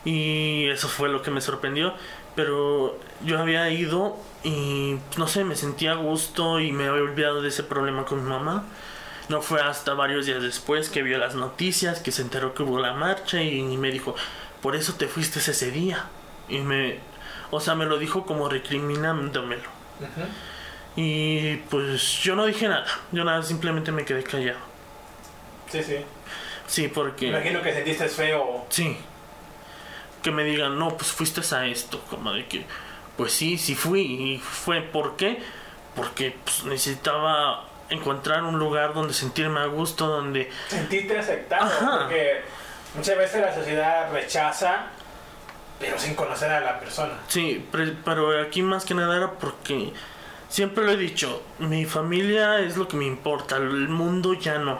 [0.05, 1.94] Y eso fue lo que me sorprendió.
[2.35, 7.42] Pero yo había ido y no sé, me sentía a gusto y me había olvidado
[7.42, 8.64] de ese problema con mi mamá.
[9.28, 12.78] No fue hasta varios días después que vio las noticias, que se enteró que hubo
[12.81, 14.14] la marcha y, me dijo,
[14.61, 16.07] por eso te fuiste ese día.
[16.53, 16.99] Y me,
[17.51, 19.71] o sea, me lo dijo como recriminándomelo.
[20.97, 24.59] Y pues yo no dije nada, yo nada, simplemente me quedé callado.
[25.71, 25.97] Sí, sí.
[26.67, 27.31] Sí, porque...
[27.31, 28.67] Me imagino que sentiste feo.
[28.69, 28.99] Sí.
[30.23, 32.01] Que me digan, no, pues fuiste a esto.
[32.11, 32.67] Como de que,
[33.17, 34.03] pues sí, sí fui.
[34.03, 35.43] Y fue, ¿por qué?
[35.97, 40.51] Porque pues, necesitaba encontrar un lugar donde sentirme a gusto, donde...
[40.69, 42.01] Sentiste aceptado, Ajá.
[42.01, 42.43] porque
[42.95, 44.87] muchas veces la sociedad rechaza,
[45.83, 47.14] pero sin conocer a la persona.
[47.27, 47.66] Sí,
[48.05, 49.92] pero aquí más que nada era porque
[50.49, 54.79] siempre lo he dicho, mi familia es lo que me importa, el mundo ya no.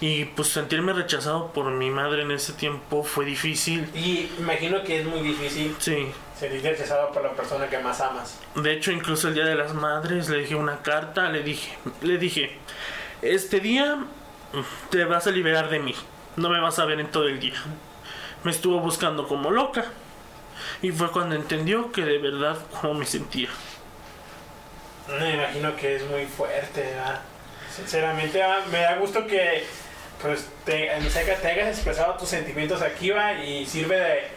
[0.00, 3.86] Y pues sentirme rechazado por mi madre en ese tiempo fue difícil.
[3.94, 8.38] Y imagino que es muy difícil Sí, sentirte rechazado por la persona que más amas.
[8.54, 12.16] De hecho, incluso el día de las madres le dije una carta, le dije, le
[12.16, 12.56] dije,
[13.20, 13.98] este día
[14.88, 15.94] te vas a liberar de mí,
[16.36, 17.60] no me vas a ver en todo el día.
[18.44, 19.84] Me estuvo buscando como loca
[20.82, 23.48] y fue cuando entendió que de verdad cómo me sentía.
[25.18, 27.20] Me imagino que es muy fuerte, ¿verdad?
[27.74, 29.64] Sinceramente, ah, me da gusto que
[30.20, 34.28] pues te, te hayas expresado tus sentimientos aquí, va, y sirve de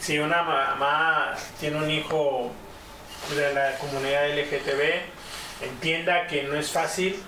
[0.00, 2.52] si una mamá tiene un hijo
[3.34, 7.20] de la comunidad LGTB, entienda que no es fácil,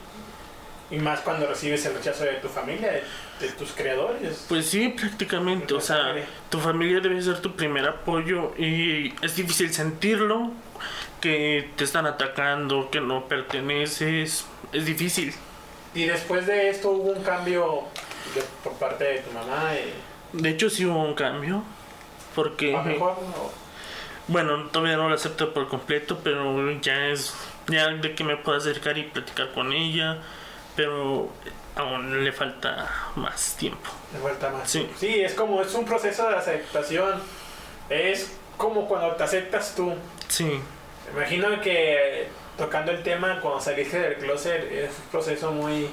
[0.91, 3.03] y más cuando recibes el rechazo de tu familia, de,
[3.47, 4.47] de tus creadores.
[4.49, 6.15] Pues sí, prácticamente, o sea,
[6.51, 10.51] tu familia debe ser tu primer apoyo y es difícil sentirlo,
[11.21, 15.35] que te están atacando, que no perteneces, es difícil.
[15.95, 17.85] Y después de esto hubo un cambio
[18.35, 19.93] de- por parte de tu mamá, eh,
[20.33, 21.63] De hecho sí hubo un cambio,
[22.35, 22.77] porque...
[22.77, 23.13] ¿a mejor?
[23.13, 23.53] o-
[24.29, 27.35] Bueno, todavía no lo acepto por completo, pero ya es
[27.69, 30.19] ya de que me pueda acercar y platicar con ella,
[30.79, 31.29] pero
[31.75, 33.91] aún le falta más tiempo.
[34.13, 34.71] De vuelta más.
[34.71, 34.89] Sí.
[34.97, 37.21] Sí, es como, es un proceso de aceptación.
[37.91, 39.93] Es como cuando te aceptas tú.
[40.29, 40.61] Sí,
[41.13, 45.89] Imagino que tocando el tema, cuando saliste del closet, es un proceso muy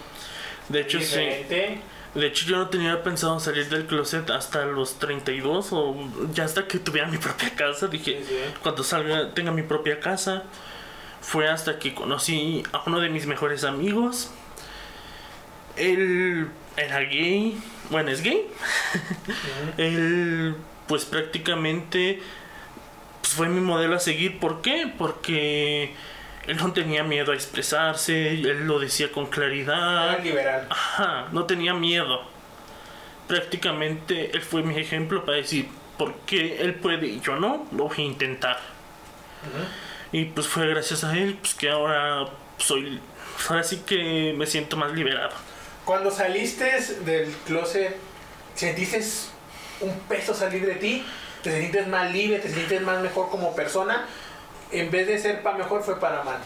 [0.69, 1.05] de hecho sí.
[1.05, 1.79] diferente.
[2.13, 5.95] De hecho yo no tenía pensado salir del closet hasta los 32 o
[6.31, 8.35] ya hasta que tuviera mi propia casa, dije, Sí, sí.
[8.61, 10.43] cuando salga tenga mi propia casa.
[11.21, 14.29] Fue hasta que conocí a uno de mis mejores amigos.
[15.77, 17.57] Él era gay,
[17.89, 18.47] bueno, es gay.
[19.77, 20.55] Él,
[20.87, 22.21] pues prácticamente
[23.21, 24.39] pues, fue mi modelo a seguir.
[24.39, 24.91] ¿Por qué?
[24.97, 25.93] Porque
[26.47, 30.13] él no tenía miedo a expresarse, él lo decía con claridad.
[30.13, 30.67] Era liberal.
[30.69, 32.21] Ajá, no tenía miedo.
[33.27, 37.67] Prácticamente él fue mi ejemplo para decir, ¿por qué él puede y yo no?
[37.71, 38.59] Lo voy a intentar.
[40.11, 42.99] Y pues fue gracias a él pues, que ahora soy...
[43.49, 45.33] Ahora sí que me siento más liberado.
[45.85, 47.95] Cuando saliste del closet,
[48.55, 49.01] ¿sentiste
[49.81, 51.05] un peso salir de ti?
[51.43, 52.39] ¿Te sentiste más libre?
[52.39, 54.05] ¿Te sentiste más mejor como persona?
[54.71, 56.39] En vez de ser para mejor, fue para mal.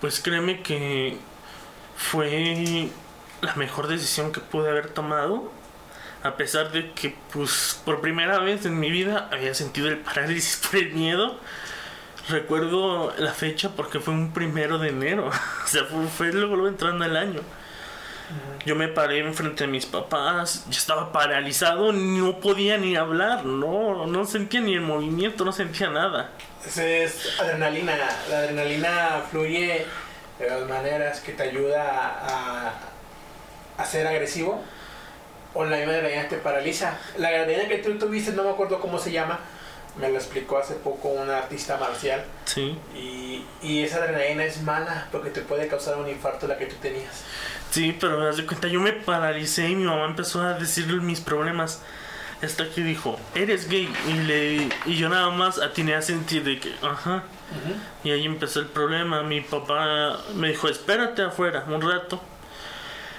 [0.00, 1.16] Pues créeme que
[1.96, 2.90] fue
[3.40, 5.50] la mejor decisión que pude haber tomado.
[6.22, 10.60] A pesar de que, pues, por primera vez en mi vida había sentido el parálisis
[10.74, 11.38] el miedo.
[12.28, 15.30] Recuerdo la fecha porque fue un primero de enero.
[15.64, 17.40] O sea, fue, luego, entrando el año.
[18.64, 24.06] Yo me paré enfrente de mis papás, yo estaba paralizado, no podía ni hablar, no,
[24.06, 26.30] no sentía ni el movimiento, no sentía nada.
[26.66, 27.96] Esa es adrenalina.
[28.28, 29.86] La adrenalina fluye
[30.38, 32.72] de las maneras que te ayuda a,
[33.78, 34.62] a ser agresivo.
[35.54, 36.98] O la misma adrenalina te paraliza.
[37.16, 39.38] La adrenalina que tú tuviste, no me acuerdo cómo se llama.
[39.96, 42.22] Me lo explicó hace poco una artista marcial.
[42.44, 42.78] Sí.
[42.94, 46.74] Y, y esa adrenalina es mala porque te puede causar un infarto la que tú
[46.82, 47.22] tenías.
[47.70, 51.00] Sí, pero me das de cuenta, yo me paralicé y mi mamá empezó a decirle
[51.00, 51.82] mis problemas.
[52.42, 53.88] Hasta que dijo, eres gay.
[54.08, 57.24] Y, le, y yo nada más atiné a sentir de que, ajá.
[58.04, 59.22] Y ahí empezó el problema.
[59.22, 62.20] Mi papá me dijo, espérate afuera un rato.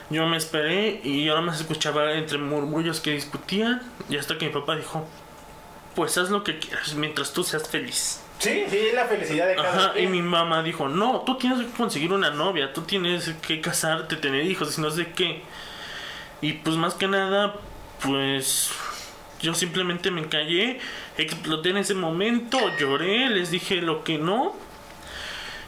[0.10, 3.82] Yo me esperé y yo nada más escuchaba entre murmullos que discutían.
[4.08, 5.08] Y hasta que mi papá dijo,
[5.96, 8.22] pues haz lo que quieras mientras tú seas feliz.
[8.40, 11.60] Sí, sí, es la felicidad de cada Ajá, y mi mamá dijo, no, tú tienes
[11.60, 15.42] que conseguir una novia, tú tienes que casarte, tener hijos y no sé qué.
[16.42, 17.56] Y pues más que nada,
[18.02, 18.72] pues
[19.42, 20.80] yo simplemente me callé,
[21.18, 24.56] exploté en ese momento, lloré, les dije lo que no.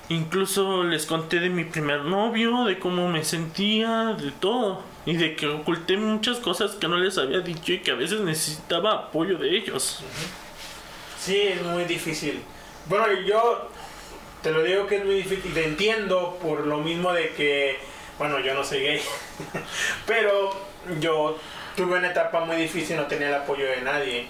[0.10, 4.84] Incluso les conté de mi primer novio, de cómo me sentía, de todo.
[5.05, 8.21] Y de que oculté muchas cosas que no les había dicho y que a veces
[8.21, 9.99] necesitaba apoyo de ellos.
[11.19, 12.41] Sí, es muy difícil.
[12.89, 13.69] Bueno, yo
[14.41, 15.54] te lo digo que es muy difícil.
[15.54, 17.78] Te entiendo por lo mismo de que,
[18.17, 19.02] bueno, yo no soy gay.
[20.08, 20.49] Pero
[20.99, 21.38] yo
[21.75, 24.28] tuve una etapa muy difícil, no tenía el apoyo de nadie.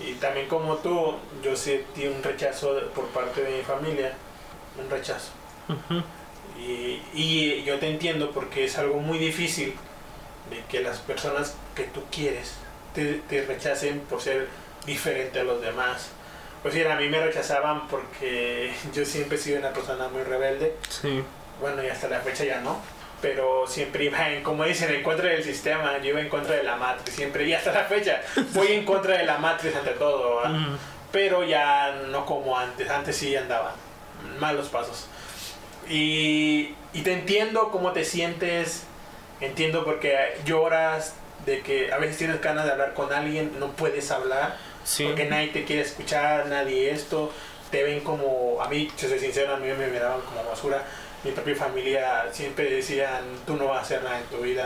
[0.00, 4.14] Y también como tú, yo sentí un rechazo por parte de mi familia.
[4.82, 5.28] Un rechazo.
[6.58, 9.74] Y, y yo te entiendo porque es algo muy difícil
[10.48, 12.54] de que las personas que tú quieres
[12.94, 14.48] te, te rechacen por ser
[14.86, 16.12] diferente a los demás.
[16.62, 20.74] Pues sí, a mí me rechazaban porque yo siempre he sido una persona muy rebelde.
[20.88, 21.22] Sí.
[21.60, 22.80] Bueno, y hasta la fecha ya no.
[23.20, 25.98] Pero siempre iba en, como dicen, en contra del sistema.
[25.98, 27.46] Yo iba en contra de la matriz, siempre.
[27.46, 28.22] Y hasta la fecha
[28.54, 30.42] voy en contra de la matriz ante todo.
[31.10, 32.88] pero ya no como antes.
[32.88, 33.74] Antes sí andaba
[34.38, 35.08] malos pasos.
[35.88, 38.84] Y, y te entiendo cómo te sientes,
[39.40, 41.14] entiendo porque lloras,
[41.46, 44.56] de que a veces tienes ganas de hablar con alguien, no puedes hablar,
[44.88, 45.04] Sí.
[45.04, 47.30] porque nadie te quiere escuchar, nadie esto,
[47.70, 50.82] te ven como, a mí, si soy sincero, a mí me miraban como basura.
[51.24, 54.64] Mi propia familia siempre decían, tú no vas a hacer nada en tu vida.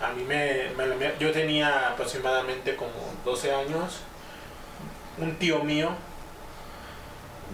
[0.00, 2.92] A mí me, me- Yo tenía aproximadamente como
[3.24, 4.00] 12 años.
[5.18, 5.90] Un tío mío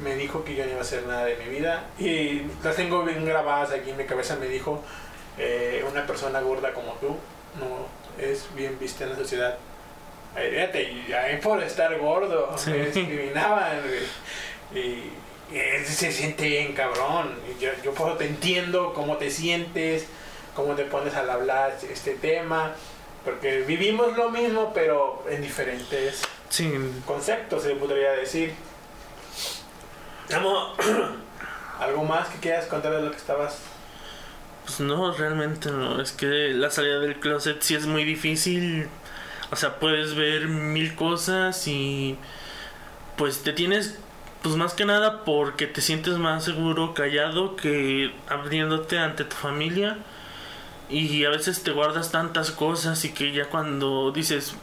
[0.03, 1.85] me dijo que yo no iba a hacer nada de mi vida.
[1.99, 4.37] Y las tengo bien grabadas aquí en mi cabeza.
[4.37, 4.83] Me dijo,
[5.38, 7.16] eh, una persona gorda como tú
[7.59, 7.87] no
[8.23, 9.57] es bien vista en la sociedad.
[10.37, 12.70] Fíjate, y ahí por estar gordo Sí.
[12.70, 13.81] me discriminaban.
[13.83, 14.85] güey.
[14.85, 17.35] Y, y se siente bien cabrón.
[17.57, 20.07] Y yo, yo te entiendo cómo te sientes,
[20.55, 22.72] cómo te pones al hablar este tema.
[23.25, 26.72] Porque vivimos lo mismo, pero en diferentes Sí.
[27.07, 28.53] conceptos, se podría decir.
[30.35, 30.75] Amo,
[31.81, 33.59] ¿algo más que quieras contar de lo que estabas?
[34.64, 36.01] Pues no, realmente no.
[36.01, 38.88] Es que la salida del closet sí es muy difícil.
[39.51, 42.17] O sea, puedes ver mil cosas y
[43.17, 43.99] pues te tienes,
[44.43, 49.99] pues más que nada porque te sientes más seguro callado que abriéndote ante tu familia.
[50.89, 54.55] Y a veces te guardas tantas cosas y que ya cuando dices,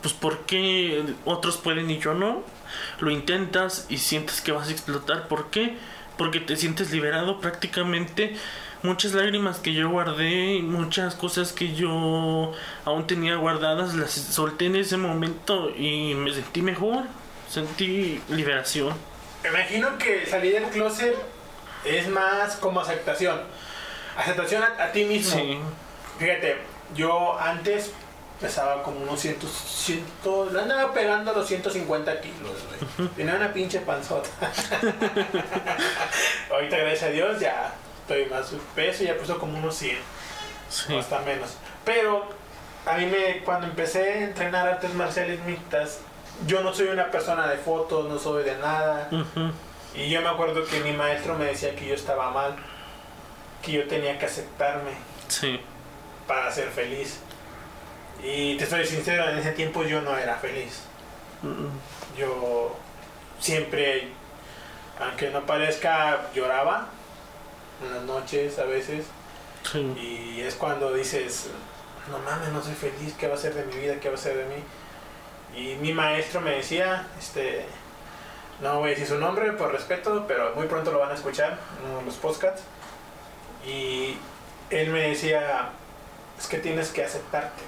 [0.00, 2.44] pues ¿por qué otros pueden y yo no?
[3.00, 5.28] Lo intentas y sientes que vas a explotar.
[5.28, 5.76] ¿Por qué?
[6.18, 8.36] Porque te sientes liberado prácticamente.
[8.82, 12.52] Muchas lágrimas que yo guardé, muchas cosas que yo
[12.84, 17.04] aún tenía guardadas, las solté en ese momento y me sentí mejor.
[17.48, 18.94] Sentí liberación.
[19.44, 21.14] Me imagino que salir del closet
[21.84, 23.40] es más como aceptación.
[24.16, 25.38] Aceptación a, a ti mismo.
[25.38, 25.58] Sí.
[26.18, 26.56] Fíjate,
[26.96, 27.92] yo antes
[28.40, 30.04] pesaba como unos 100, 100
[30.52, 32.56] le andaba pegando a los 150 kilos,
[32.96, 33.08] güey.
[33.10, 34.28] Tenía una pinche panzota.
[36.50, 39.96] Ahorita, gracias a Dios, ya estoy más peso, ya puso como unos 100,
[40.68, 40.92] Sí.
[40.94, 41.56] o hasta menos.
[41.84, 42.28] Pero
[42.86, 46.00] a mí me, cuando empecé a entrenar artes marciales mixtas,
[46.46, 49.08] yo no soy una persona de fotos, no soy de nada.
[49.94, 52.56] Y yo me acuerdo que mi maestro me decía que yo estaba mal,
[53.62, 54.92] que yo tenía que aceptarme
[55.28, 55.60] Sí.
[56.26, 57.20] para ser feliz.
[58.24, 60.82] Y te estoy sincero, en ese tiempo yo no era feliz.
[62.16, 62.76] Yo
[63.40, 64.08] siempre,
[65.00, 66.86] aunque no parezca, lloraba
[67.84, 69.06] en las noches a veces.
[69.70, 69.78] Sí.
[69.96, 71.48] Y es cuando dices,
[72.10, 74.00] no mames, no soy feliz, ¿qué va a ser de mi vida?
[74.00, 74.62] ¿Qué va a ser de mí?
[75.54, 77.66] Y mi maestro me decía, este,
[78.60, 81.58] no voy a decir su nombre por respeto, pero muy pronto lo van a escuchar
[81.78, 82.62] en uno de los podcasts.
[83.66, 84.16] Y
[84.70, 85.70] él me decía,
[86.38, 87.62] es que tienes que aceptarte.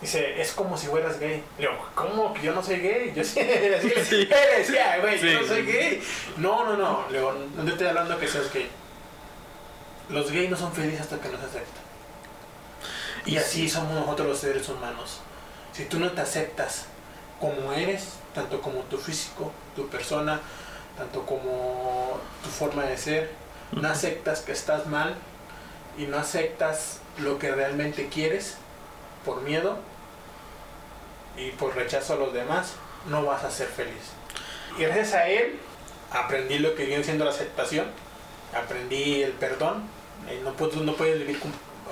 [0.00, 1.42] Dice, es como si fueras gay.
[1.58, 2.32] Le digo, ¿cómo?
[2.32, 3.12] Que yo no soy gay.
[3.14, 3.40] Yo sí,
[4.08, 4.28] Sí.
[4.58, 6.02] decía, güey, yo no soy gay.
[6.38, 7.06] No, no, no.
[7.10, 8.70] Le digo, no te estoy hablando que seas gay.
[10.08, 11.82] Los gays no son felices hasta que no se aceptan.
[13.26, 15.20] Y así somos nosotros los seres humanos.
[15.72, 16.86] Si tú no te aceptas
[17.38, 20.40] como eres, tanto como tu físico, tu persona,
[20.96, 23.30] tanto como tu forma de ser,
[23.72, 25.14] no aceptas que estás mal
[25.96, 28.56] y no aceptas lo que realmente quieres
[29.24, 29.78] por miedo
[31.36, 32.74] y por rechazo a los demás,
[33.08, 34.12] no vas a ser feliz.
[34.78, 35.58] Y gracias a él
[36.12, 37.86] aprendí lo que viene siendo la aceptación,
[38.54, 39.84] aprendí el perdón.
[40.28, 41.40] Eh, No puedes, no puedes vivir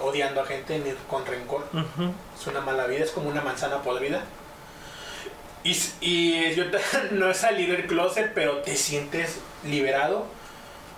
[0.03, 1.65] odiando a gente ni con rencor.
[1.73, 2.13] Ujú.
[2.39, 4.23] Es una mala vida, es como una manzana podrida.
[5.65, 6.65] Y, y yo
[7.13, 10.27] no he salido del closet, pero te sientes liberado.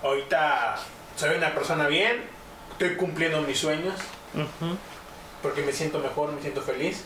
[0.02, 0.76] Ahorita
[1.16, 2.22] soy una persona bien,
[2.72, 3.94] estoy cumpliendo mis sueños,
[4.34, 4.76] Ujú.
[5.42, 7.04] Porque me siento mejor, me siento feliz.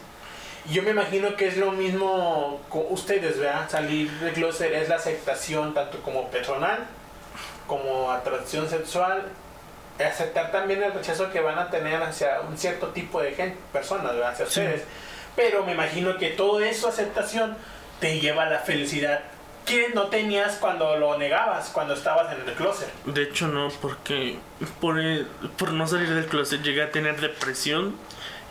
[0.67, 3.69] Y yo me imagino que es lo mismo con ustedes, ¿verdad?
[3.69, 6.87] Salir del closet es la aceptación tanto como personal,
[7.67, 9.25] como atracción sexual,
[10.05, 14.13] aceptar también el rechazo que van a tener hacia un cierto tipo de gente, personas,
[14.15, 14.31] ¿verdad?
[14.33, 14.61] Hacia Sí.
[14.61, 14.83] ustedes.
[15.37, 17.57] Pero me imagino que todo eso, aceptación,
[18.01, 19.21] te lleva a la felicidad
[19.67, 22.89] que no tenías cuando lo negabas, cuando estabas en el closet.
[23.07, 24.37] De hecho no, porque
[24.81, 25.27] por, el-
[25.57, 27.97] por no salir del closet llegué a tener depresión.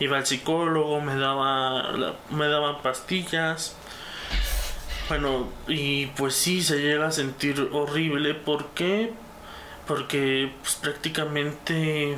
[0.00, 1.92] Iba al psicólogo, me daba
[2.30, 3.76] me daban pastillas.
[5.08, 8.34] Bueno, y pues sí, se llega a sentir horrible.
[8.34, 9.12] ¿Por qué?
[9.86, 12.16] Porque pues, prácticamente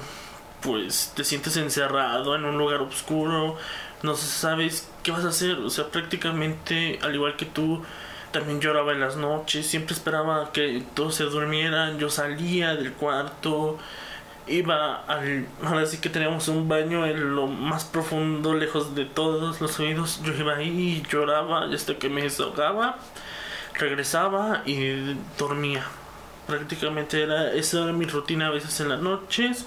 [0.61, 3.57] pues te sientes encerrado en un lugar oscuro,
[4.03, 7.85] no sabes qué vas a hacer, o sea, prácticamente al igual que tú
[8.33, 13.79] también lloraba en las noches, siempre esperaba que todos se durmieran, yo salía del cuarto,
[14.47, 15.47] iba al...
[15.65, 20.21] Ahora sí que teníamos un baño en lo más profundo, lejos de todos los oídos,
[20.23, 22.99] yo iba ahí y lloraba hasta que me desahogaba,
[23.75, 25.85] regresaba y dormía.
[26.47, 29.67] Prácticamente era, esa era mi rutina a veces en las noches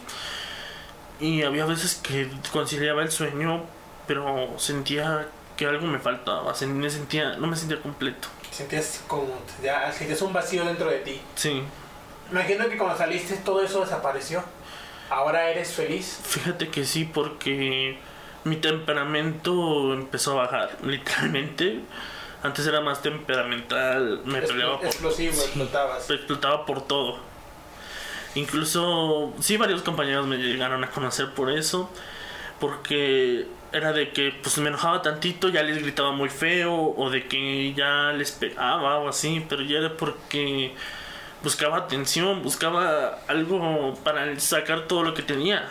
[1.20, 3.64] y había veces que conciliaba el sueño,
[4.08, 5.28] pero sentía
[5.58, 8.30] que algo me faltaba, me sentía, no me sentía completo.
[8.50, 9.28] Sentías como,
[9.62, 11.22] ya, sentías un vacío dentro de ti.
[11.36, 11.64] Sí,
[12.32, 14.44] Imagino que cuando saliste todo eso desapareció.
[15.10, 16.20] Ahora eres feliz.
[16.24, 17.98] fíjate que sí, porque
[18.44, 21.80] mi temperamento empezó a bajar, literalmente.
[22.42, 26.10] Antes era más temperamental, me Expl- peleaba por, explosivo, sí, explotabas.
[26.10, 27.20] explotaba por todo.
[28.36, 31.90] Incluso, sí, varios compañeros me llegaron a conocer por eso,
[32.60, 37.28] porque era de que pues me enojaba tantito, ya les gritaba muy feo, o de
[37.28, 40.74] que ya les pegaba o así, pero ya era porque
[41.44, 45.68] buscaba atención, buscaba algo para sacar todo lo que tenía.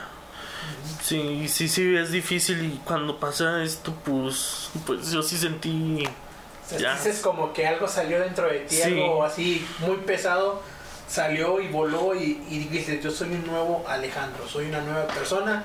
[1.02, 6.04] Sí, sí, sí, es difícil y cuando pasa esto, pues, pues yo sí sentí...
[6.06, 6.94] O sea, Ya.
[6.94, 8.82] Dices como que algo salió dentro de ti, Sí.
[8.82, 10.62] algo así muy pesado,
[11.08, 15.64] salió y voló y, y dices, yo soy un nuevo Alejandro, soy una nueva persona.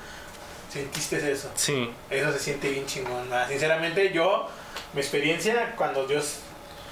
[0.72, 1.50] ¿Sentiste eso?
[1.54, 3.28] Sí, Eso se siente bien chingón.
[3.30, 3.48] ¿verdad?
[3.48, 4.48] Sinceramente, yo,
[4.92, 6.38] mi experiencia, cuando yo s-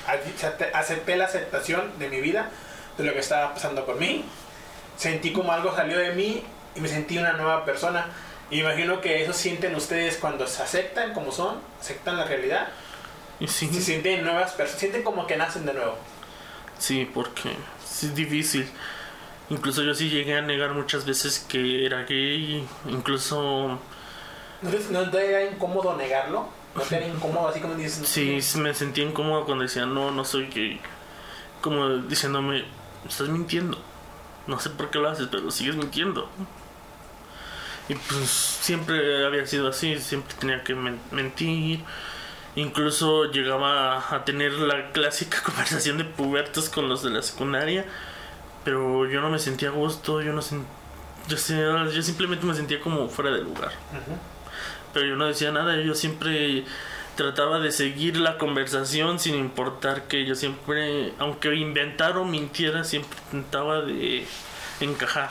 [0.06, 2.50] acepté- acepté la aceptación de mi vida,
[2.99, 4.24] de lo que estaba pasando por mí,
[4.97, 6.43] sentí como algo salió de mí
[6.74, 8.07] y me sentí una nueva persona.
[8.51, 12.68] Y imagino que eso sienten ustedes cuando se aceptan como son, aceptan la realidad,
[13.40, 13.68] y sí.
[13.72, 15.97] se sienten nuevas personas, sienten como que nacen de nuevo.
[16.78, 17.51] Sí, porque
[17.82, 18.68] es difícil.
[19.51, 22.66] Incluso yo sí llegué a negar muchas veces que era gay.
[22.88, 23.78] Incluso
[24.62, 26.49] ¿No te, no te era incómodo negarlo?
[26.74, 28.07] ¿No te era incómodo así como dices?
[28.07, 30.80] sí me sentía incómodo cuando decían no, no soy gay.
[31.61, 32.64] Como diciéndome,
[33.09, 33.78] estás mintiendo.
[34.46, 36.28] No sé por qué lo haces, pero sigues mintiendo.
[37.88, 41.80] Y pues siempre había sido así, siempre tenía que men- mentir.
[42.55, 47.84] Incluso llegaba a tener la clásica conversación de pubertos con los de la secundaria.
[48.64, 50.40] Pero yo no me sentía a gusto, yo no
[51.28, 51.36] yo,
[52.03, 53.72] simplemente me sentía como fuera de lugar.
[54.92, 56.64] Pero yo no decía nada, yo siempre
[57.16, 63.18] trataba de seguir la conversación sin importar que yo siempre, aunque inventara o mintiera, siempre
[63.26, 64.26] intentaba de
[64.80, 65.30] encajar.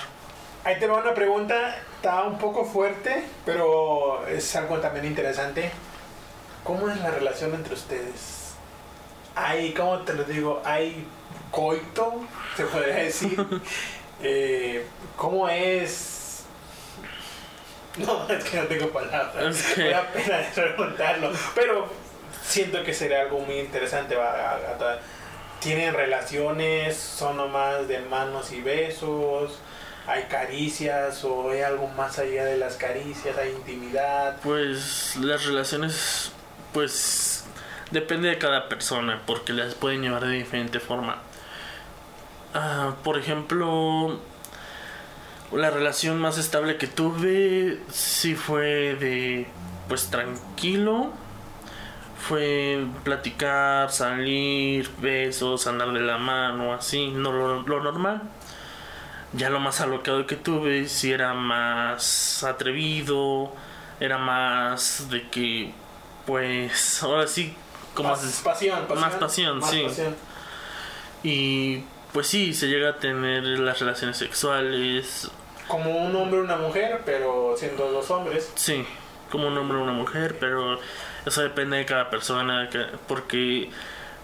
[0.63, 5.71] Ahí te va una pregunta, está un poco fuerte, pero es algo también interesante.
[6.63, 8.53] ¿Cómo es la relación entre ustedes?
[9.33, 10.61] Hay, ¿cómo te lo digo?
[10.63, 11.05] Hay
[11.49, 12.25] coito,
[12.55, 13.37] se podría decir.
[14.23, 14.85] Eh,
[15.17, 16.10] ¿Cómo es?
[17.97, 19.61] No, es que no tengo palabras.
[19.75, 21.31] Que- Me da pena preguntarlo.
[21.55, 21.89] Pero
[22.43, 24.15] siento que sería algo muy interesante.
[24.15, 24.99] va, a- a- a-
[25.59, 26.97] ¿Tienen relaciones?
[26.97, 29.59] ¿Son nomás de manos y besos?
[30.07, 33.37] ¿Hay caricias o hay algo más allá de las caricias?
[33.37, 34.37] ¿Hay intimidad?
[34.41, 36.31] Pues las relaciones,
[36.73, 37.43] pues
[37.91, 41.17] depende de cada persona, porque las pueden llevar de diferente forma.
[42.55, 44.19] Ah, por ejemplo,
[45.53, 49.47] la relación más estable que tuve sí fue de,
[49.87, 51.11] pues tranquilo.
[52.27, 58.21] Fue platicar, salir, besos, andar de la mano, así, no lo, lo normal.
[59.33, 63.51] Ya lo más alocado que tuve, sí era más atrevido,
[63.99, 65.71] era más de que,
[66.27, 67.55] pues, ahora sí,
[67.95, 68.99] como Más se- pasión, pasión.
[68.99, 69.83] más pasión, sí.
[69.87, 70.15] pasión.
[71.23, 71.83] Y
[72.13, 75.31] pues sí, se llega a tener las relaciones sexuales,
[75.71, 78.51] Como un hombre y una mujer, pero siendo dos hombres.
[78.55, 78.85] sí,
[79.31, 80.77] como un hombre o una mujer, pero
[81.25, 83.69] Eso depende de cada persona, que- porque,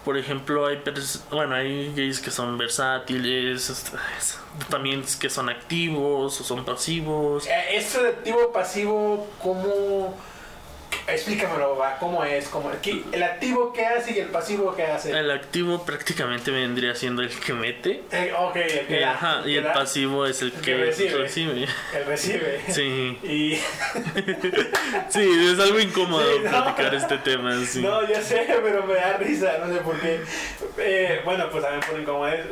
[0.03, 0.81] por ejemplo, hay,
[1.29, 3.91] bueno, hay gays que son versátiles, es-
[4.69, 7.45] también que son activos o son pasivos.
[7.45, 10.17] Eh, de activo pasivo, ¿cómo?
[11.07, 12.47] Explícamelo, va, ¿cómo es?
[12.47, 12.71] ¿Cómo...
[12.81, 15.11] ¿Qué- ¿El activo qué hace y el pasivo qué hace?
[15.17, 18.03] El activo prácticamente vendría siendo el que mete.
[18.11, 21.17] Eh, ok, el que Eh, ajá, y el da, pasivo es el que que recibe.
[21.17, 21.67] recibe.
[21.95, 22.61] El recibe.
[22.69, 23.55] Sí, Y...
[25.09, 26.49] sí, es algo incómodo Sí, no.
[26.49, 27.53] platicar este tema.
[27.65, 27.81] Sí.
[27.81, 30.19] No, yo sé, pero me da risa, no sé por qué.
[30.79, 32.45] Eh, bueno, pues también por incomodidad.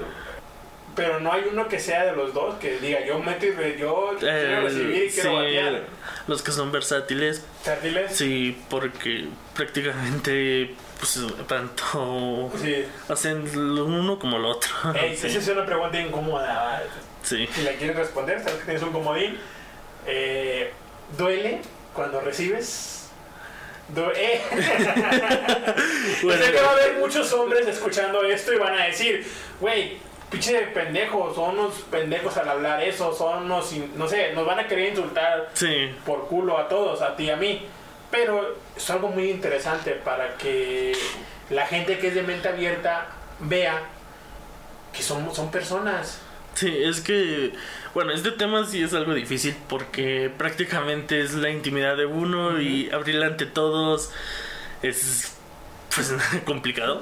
[0.96, 3.78] Pero no hay uno que sea de los dos que diga yo meto y re-
[3.78, 5.82] yo quiero recibir y quiero sí, batear.
[6.28, 8.16] los que son versátiles, ¿Sardiles?
[8.16, 9.26] sí, porque
[9.56, 12.86] prácticamente pues tanto Sí.
[13.10, 14.70] hacen lo uno como lo otro.
[14.94, 16.82] Ey, Sí, Esa es una pregunta incómoda.
[17.24, 17.48] sí.
[17.54, 19.38] Si la quieres responder, sabes que tienes un comodín.
[20.08, 20.72] Eh,
[21.18, 21.62] ¿Duele
[21.94, 23.10] cuando recibes?
[24.16, 24.42] Eh.
[26.24, 29.26] Bueno, sé que va a haber muchos hombres escuchando esto y van a decir,
[29.60, 29.98] güey,
[30.36, 34.68] pinche pendejos, son unos pendejos al hablar eso, son unos, no sé, nos van a
[34.68, 37.66] querer insultar sí, por culo a todos, a ti y a mí.
[38.12, 40.94] Pero es algo muy interesante para que
[41.50, 43.08] la gente que es de mente abierta
[43.40, 43.82] vea
[44.94, 46.22] que son, son personas.
[46.54, 47.52] sí, es que,
[47.94, 52.90] bueno, este tema sí es algo difícil porque prácticamente es la intimidad de uno y
[52.92, 54.12] abrirla ante todos
[54.82, 55.35] es
[55.96, 56.14] pues
[56.46, 57.02] complicado.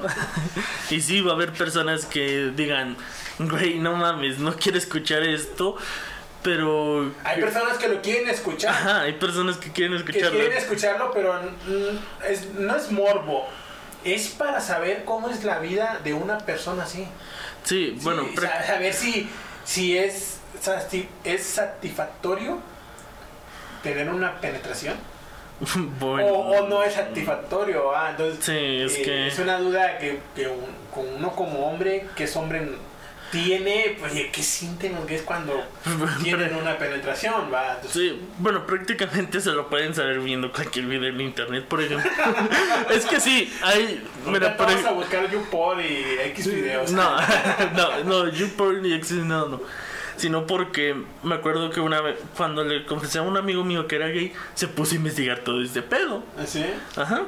[0.89, 2.95] y sí, va a haber personas que digan,
[3.39, 5.75] güey, no mames, no quiero escuchar esto,
[6.43, 7.11] pero...
[7.23, 10.39] Hay personas que lo quieren escuchar, Ajá, hay personas que quieren que escucharlo.
[10.39, 11.39] quieren escucharlo, pero
[12.27, 13.47] es- no es morbo.
[14.03, 17.07] Es para saber cómo es la vida de una persona así.
[17.63, 19.29] Sí, bueno, Sí, sa- saber si,
[19.63, 20.39] si es,
[21.23, 22.59] es satisfactorio
[23.81, 24.95] tener una penetración
[25.99, 26.27] bueno.
[26.27, 27.95] o, o no es satisfactorio.
[27.95, 28.51] ah, entonces, Sí,
[28.81, 29.27] es eh, que...
[29.27, 30.83] es una duda que, que un-
[31.17, 32.67] uno como hombre, que es hombre,
[33.31, 35.63] tiene, pues, ¿qué sienten qué es cuando
[36.23, 37.51] tienen una penetración?
[37.51, 37.75] Va?
[37.75, 42.11] Entonces, Sí, bueno, prácticamente se lo pueden saber viendo cualquier video en internet, por ejemplo.
[42.91, 44.03] es que sí, hay...
[44.27, 46.91] Mira, por vamos a buscar YouPorn y X videos.
[46.91, 47.15] No,
[47.75, 49.61] no, no, YouPorn y Exis, no, no.
[50.17, 53.95] Sino porque me acuerdo que una vez, cuando le confesé a un amigo mío que
[53.97, 56.23] era gay, se puso a investigar todo este pedo.
[56.45, 56.63] ¿Sí?
[56.95, 57.23] Ajá.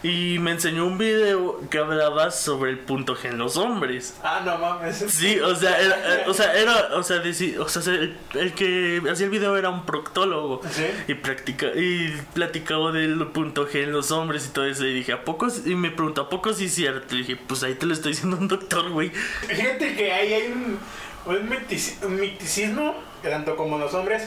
[0.00, 4.16] Y me enseñó un video que hablaba sobre el punto G en los hombres.
[4.22, 4.96] Ah, no mames.
[5.08, 8.52] Sí, o sea, era, eh, o sea, era, o sea, deci- o sea, el, el
[8.52, 10.86] que hacía el video era un proctólogo ¿Sí?
[11.08, 15.10] y practica y platicaba del punto G en los hombres y todo eso y dije,
[15.14, 15.50] ¿a poco?
[15.50, 17.16] sí?" Y me preguntó, ¿a poco sí es cierto?
[17.16, 19.10] Y dije, pues ahí te lo estoy diciendo un doctor, güey.
[19.48, 20.78] Fíjate que ahí hay un,
[21.26, 24.24] un, mitici- un miticismo, tanto como los hombres,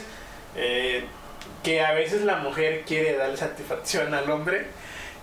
[0.56, 1.04] eh,
[1.62, 4.66] que a veces la mujer quiere darle satisfacción al hombre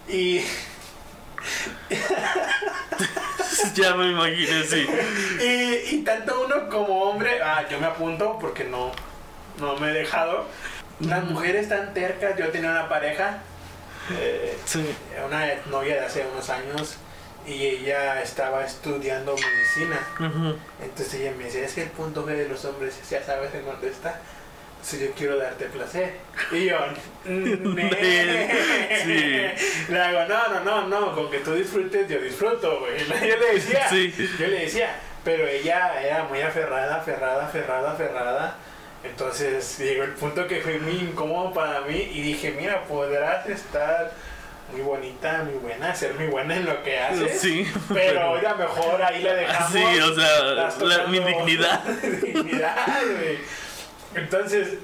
[0.07, 0.41] y,
[3.75, 4.87] ya me imaginé, sí.
[5.41, 8.91] y, y tanto uno como hombre, ah, yo me apunto porque no,
[9.59, 10.45] no me he dejado.
[10.99, 13.39] Las mujeres tan tercas, yo tenía una pareja,
[14.19, 14.85] eh, Sí.
[15.25, 16.97] una novia de hace unos años,
[17.47, 19.99] y ella estaba estudiando medicina.
[20.83, 23.65] Entonces ella me decía, es que el punto G de los hombres ya sabes en
[23.65, 24.19] dónde está.
[24.81, 26.13] Si yo quiero darte placer.
[26.53, 26.77] Y yo,
[27.25, 28.49] "Mm, ne".
[29.03, 29.91] Sí.
[29.91, 32.97] Le hago, no, no, no, no, con que tú disfrutes, yo disfruto, güey.
[33.27, 34.13] Yo le decía, Sí.
[34.39, 38.55] yo le decía, pero ella era muy aferrada, aferrada, aferrada, aferrada.
[39.03, 44.11] Entonces llegó el punto que fue muy incómodo para mí y dije, mira, podrás estar
[44.71, 47.39] muy bonita, muy buena, ser muy buena en lo que haces.
[47.41, 49.71] Sí, Pero oiga, mejor ahí la dejamos.
[49.71, 50.43] Sí, o sea,
[50.85, 51.83] la- mi dignidad.
[52.23, 52.77] dignidad,
[53.17, 53.37] güey.
[54.15, 54.75] Entonces,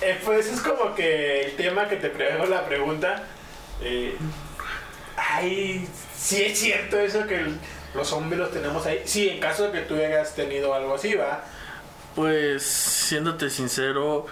[0.00, 3.24] eh, pues es como que el tema que te pregunto la pregunta.
[3.82, 4.16] Eh,
[5.16, 7.58] ay, sí es cierto eso que el-
[7.94, 9.02] los hombres los tenemos ahí.
[9.04, 11.44] Sí, en caso de que tú hayas tenido algo así, va.
[12.14, 14.26] Pues, siéndote sincero,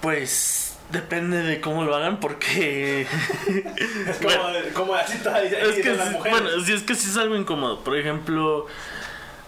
[0.00, 3.06] pues depende de cómo lo hagan porque...
[4.08, 4.58] Es como, Bueno.
[4.74, 6.40] como así todas es que, las sí- mujeres.
[6.42, 7.80] bueno, sí, es que sí es algo incómodo.
[7.84, 8.66] Por ejemplo,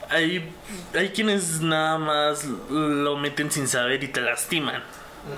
[0.08, 0.52] hay,
[0.94, 4.82] hay quienes nada más lo meten sin saber y te lastiman.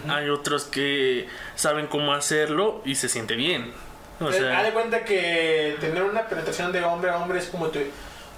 [0.09, 3.72] Hay otros que saben cómo hacerlo y se siente bien.
[4.20, 7.46] O Eh, haz de sea, cuenta que tener una penetración de hombre a hombre es
[7.46, 7.80] como, tu,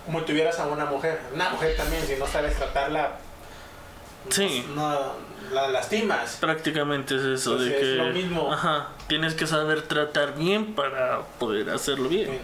[0.06, 1.20] como tuvieras a una mujer.
[1.34, 3.18] Una mujer también, si no sabes tratarla,
[4.28, 4.66] Sí.
[4.74, 5.12] no,
[5.53, 6.37] la lastimas.
[6.41, 7.91] prácticamente es eso de Pues que...
[7.93, 8.53] es lo mismo.
[8.53, 12.39] Ajá, tienes que saber tratar bien para poder hacerlo bien.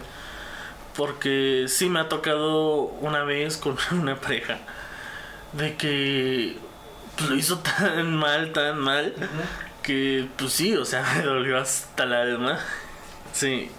[0.95, 4.59] Porque sí me ha tocado una vez con una pareja
[5.53, 6.57] de que
[7.17, 9.13] pues, lo hizo tan mal, tan mal,
[9.81, 12.59] que pues sí, o sea, me dolió hasta el alma.
[13.33, 13.69] Sí.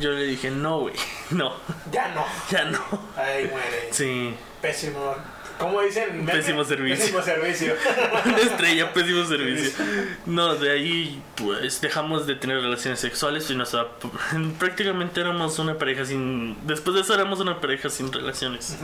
[0.00, 0.94] Yo le dije, no, güey,
[1.30, 1.52] no,
[1.92, 2.24] Ya no.
[2.50, 2.80] ya no.
[3.18, 3.88] Ahí muere.
[3.90, 5.14] Sí, Pésimo.
[5.58, 6.26] ¿Cómo dicen?
[6.26, 7.04] Pésimo servicio.
[7.04, 7.74] Pésimo servicio.
[8.24, 9.84] una estrella, pésimo servicio.
[10.26, 13.76] No, de ahí, pues, dejamos de tener relaciones sexuales y nos...
[14.58, 16.56] Prácticamente éramos una pareja sin...
[16.66, 18.76] Después de eso éramos una pareja sin relaciones.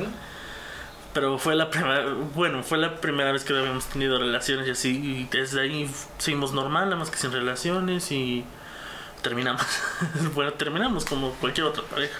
[1.12, 2.04] Pero fue la primera,
[2.34, 6.52] bueno, fue la primera vez que habíamos tenido relaciones y así, y desde ahí seguimos
[6.52, 8.44] normal, nada más que sin relaciones y
[9.20, 9.66] terminamos.
[10.34, 12.16] bueno, terminamos como cualquier otra pareja.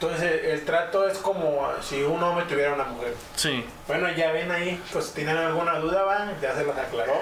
[0.00, 3.14] Entonces el, trato es como si un hombre tuviera una mujer.
[3.36, 7.20] Sí, Bueno, ya ven ahí, pues si tienen alguna duda, va, ya se los aclaró.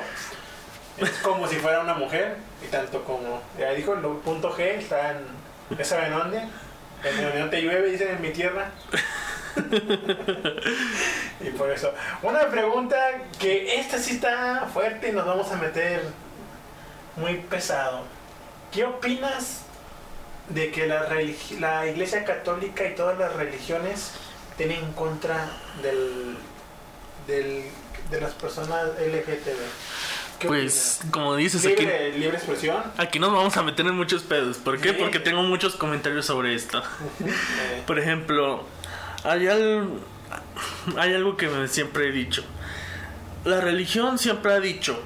[0.96, 5.10] Es como si fuera una mujer, y tanto como, ya dijo, el punto G está
[5.10, 5.26] en,
[5.76, 6.44] ¿ya saben dónde?
[7.02, 8.70] En unión te llueve, dicen en mi tierra.
[11.40, 11.92] y por eso.
[12.22, 12.96] Una pregunta
[13.40, 16.04] que esta sí está fuerte y nos vamos a meter
[17.16, 18.04] muy pesado.
[18.70, 19.64] ¿Qué opinas
[20.50, 21.08] de que la,
[21.60, 24.12] la Iglesia Católica y todas las religiones
[24.56, 25.48] tienen en contra
[25.82, 26.36] del,
[27.26, 27.64] del,
[28.10, 29.58] de las personas LGTB?
[30.38, 32.80] ¿Qué pues como dices aquí, libre, libre expresión.
[32.96, 34.58] aquí nos vamos a meter en muchos pedos.
[34.58, 34.90] ¿Por qué?
[34.90, 34.96] Sí.
[34.98, 36.80] Porque tengo muchos comentarios sobre esto.
[37.86, 38.64] Por ejemplo,
[39.24, 39.88] hay, al-
[40.96, 42.44] hay algo que me siempre he dicho.
[43.44, 45.02] La religión siempre ha dicho,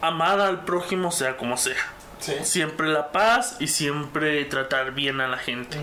[0.00, 1.76] amar al prójimo sea como sea.
[2.20, 2.32] Sí.
[2.42, 5.78] Siempre la paz y siempre tratar bien a la gente.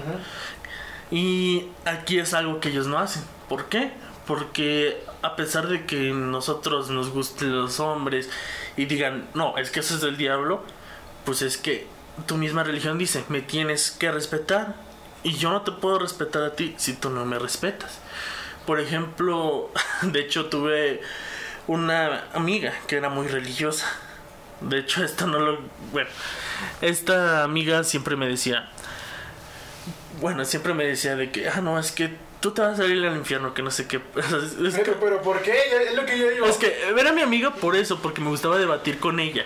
[1.11, 3.23] Y aquí es algo que ellos no hacen.
[3.47, 3.91] ¿Por qué?
[4.25, 8.29] Porque a pesar de que nosotros nos gusten los hombres
[8.77, 10.63] y digan, no, es que eso es del diablo,
[11.25, 11.87] pues es que
[12.25, 14.75] tu misma religión dice, me tienes que respetar
[15.23, 17.99] y yo no te puedo respetar a ti si tú no me respetas.
[18.65, 19.71] Por ejemplo,
[20.01, 21.01] de hecho tuve
[21.67, 23.87] una amiga que era muy religiosa.
[24.63, 25.59] De hecho, esto no lo...
[25.91, 26.09] Bueno,
[26.81, 28.69] esta amiga siempre me decía,
[30.21, 33.05] bueno, siempre me decía de que, ah, no, es que tú te vas a ir
[33.05, 34.01] al infierno, que no sé qué.
[34.65, 35.53] Es que, Pero, pero ¿por qué?
[35.87, 36.45] Es lo que yo digo.
[36.45, 39.45] es que era mi amiga por eso, porque me gustaba debatir con ella.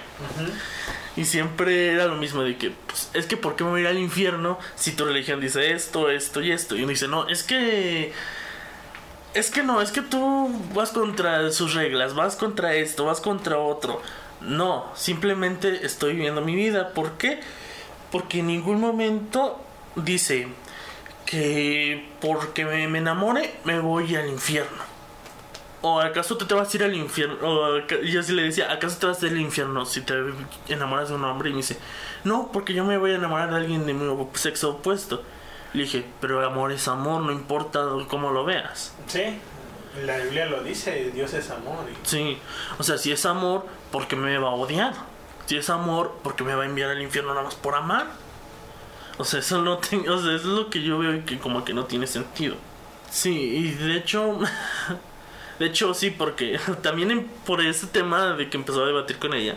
[1.15, 3.83] Y siempre era lo mismo de que, pues, es que ¿por qué me voy a
[3.83, 6.75] ir al infierno si tu religión dice esto, esto y esto?
[6.75, 8.13] Y uno dice, no, es que...
[9.33, 13.57] Es que no, es que tú vas contra sus reglas, vas contra esto, vas contra
[13.57, 14.01] otro.
[14.47, 16.93] No, simplemente estoy viviendo mi vida.
[16.93, 17.41] ¿Por qué?
[18.11, 19.61] Porque en ningún momento
[19.95, 20.47] dice
[21.25, 24.97] que porque me, enamore me voy al infierno.
[25.81, 27.37] ¿O acaso te vas a ir al infierno?
[27.41, 30.15] O yo sí le decía, ¿acaso te vas a ir al infierno si te
[30.69, 31.49] enamoras de un hombre?
[31.49, 31.77] Y me dice,
[32.23, 35.23] no, porque yo me voy a enamorar de alguien de mi sexo opuesto.
[35.73, 38.95] Le dije, pero amor es amor, no importa cómo lo veas.
[39.07, 39.39] Sí,
[40.05, 41.85] la Biblia lo dice, Dios es amor.
[41.91, 42.37] y- Sí,
[42.77, 44.93] o sea, si es amor, ¿por qué me va a odiar?
[45.45, 48.07] Si es amor, ¿por qué me va a enviar al infierno nada más por amar?
[49.17, 51.39] O sea, eso no tiene, o sea, eso es lo que yo veo y que
[51.39, 52.55] como que no tiene sentido.
[53.09, 54.37] Sí, y de hecho,
[55.59, 59.33] de hecho sí, porque también en- por ese tema de que empezó a debatir con
[59.33, 59.55] ella,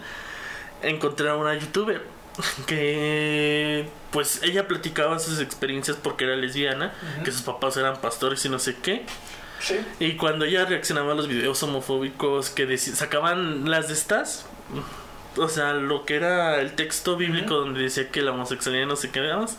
[0.82, 2.02] encontré a una youtuber
[2.66, 6.92] que pues ella platicaba sus experiencias porque era lesbiana,
[7.24, 9.04] que sus papás eran pastores y no sé qué.
[9.60, 9.78] Sí.
[9.98, 14.46] Y cuando ella reaccionaba a los videos homofóbicos que sacaban las de estas,
[15.36, 19.10] o sea, lo que era el texto bíblico donde decía que la homosexualidad no se
[19.10, 19.56] qué más,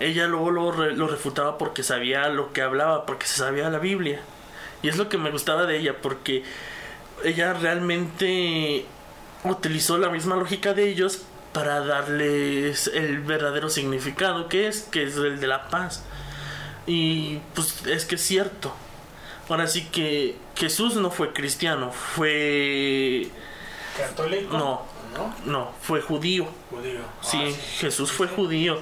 [0.00, 4.20] ella luego, re- lo refutaba porque sabía lo que hablaba, porque se sabía la Biblia.
[4.82, 6.42] Y es lo que me gustaba de ella, porque
[7.22, 8.86] ella realmente
[9.44, 15.16] utilizó la misma lógica de ellos para darles el verdadero significado que es, que es
[15.16, 16.02] el de la paz.
[16.86, 18.74] Y pues es que es cierto.
[19.50, 23.28] Ahora sí que Jesús no fue cristiano, fue...
[23.96, 24.56] ¿Católico?
[24.56, 24.82] No.
[25.12, 25.34] ¿No?
[25.44, 26.46] No, fue judío.
[26.70, 27.00] Judío.
[27.20, 28.80] Sí, Ah, Jesús fue judío.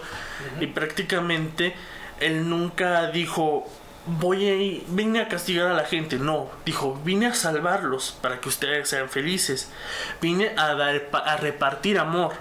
[0.61, 1.75] Y prácticamente
[2.21, 3.67] él nunca dijo,
[4.05, 6.19] voy a ir, vine a castigar a la gente.
[6.19, 9.71] No, dijo, vine a salvarlos para que ustedes sean felices.
[10.21, 12.35] Vine a, dar, a repartir amor.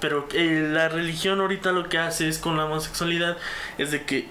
[0.00, 3.36] Pero eh, la religión ahorita lo que hace es con la homosexualidad
[3.78, 4.28] es de que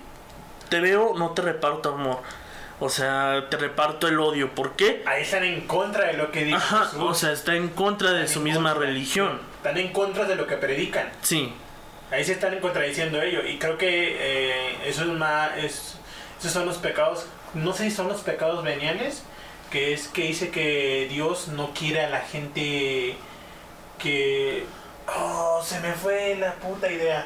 [0.68, 2.20] te veo, no te reparto amor.
[2.80, 4.54] O sea, te reparto el odio.
[4.56, 5.04] ¿Por qué?
[5.06, 7.00] Ahí están en contra de lo que dice Ajá, Jesús.
[7.02, 8.88] o sea, está en contra de Están su misma contra.
[8.88, 9.40] religión.
[9.58, 11.10] Están en contra de lo que predican.
[11.22, 11.54] Sí,
[12.12, 13.44] Ahí se están contradiciendo ellos.
[13.48, 15.58] Y creo que eh, eso es más.
[15.58, 15.96] Es,
[16.40, 17.26] esos son los pecados.
[17.56, 19.24] No sé si son los pecados veniales.
[19.72, 23.16] Que es que dice que Dios no quiere a la gente
[23.98, 24.66] que.
[25.08, 27.26] Oh, se me fue la puta idea.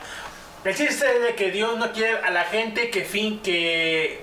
[0.64, 4.22] El chiste es de que Dios no quiere a la gente que fin que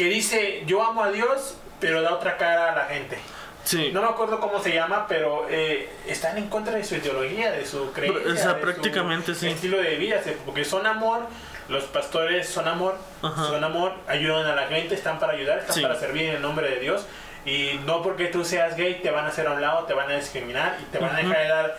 [0.00, 3.18] que dice yo amo a Dios, pero da otra cara a la gente.
[3.64, 3.90] Sí.
[3.92, 7.66] No me acuerdo cómo se llama, pero eh, están en contra de su ideología, de
[7.66, 8.32] su creencia.
[8.32, 9.48] O sea, de su prácticamente sí.
[9.48, 11.26] Estilo de vida, porque son amor.
[11.68, 13.44] Los pastores son amor, Ajá.
[13.44, 15.82] son amor, ayudan a la gente, están para ayudar, están Sí.
[15.82, 17.04] para servir en el nombre de Dios.
[17.44, 20.10] Y no porque tú seas gay te van a hacer a un lado, te van
[20.10, 21.28] a discriminar y te van a Ujú.
[21.28, 21.76] dejar de dar,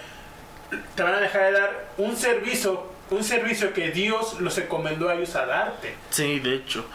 [0.96, 5.16] te van a dejar de dar un servicio, un servicio que Dios los encomendó a
[5.16, 5.96] ellos a darte.
[6.12, 6.86] Sí, de hecho.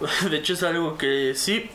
[0.30, 1.70] De hecho es algo que sí,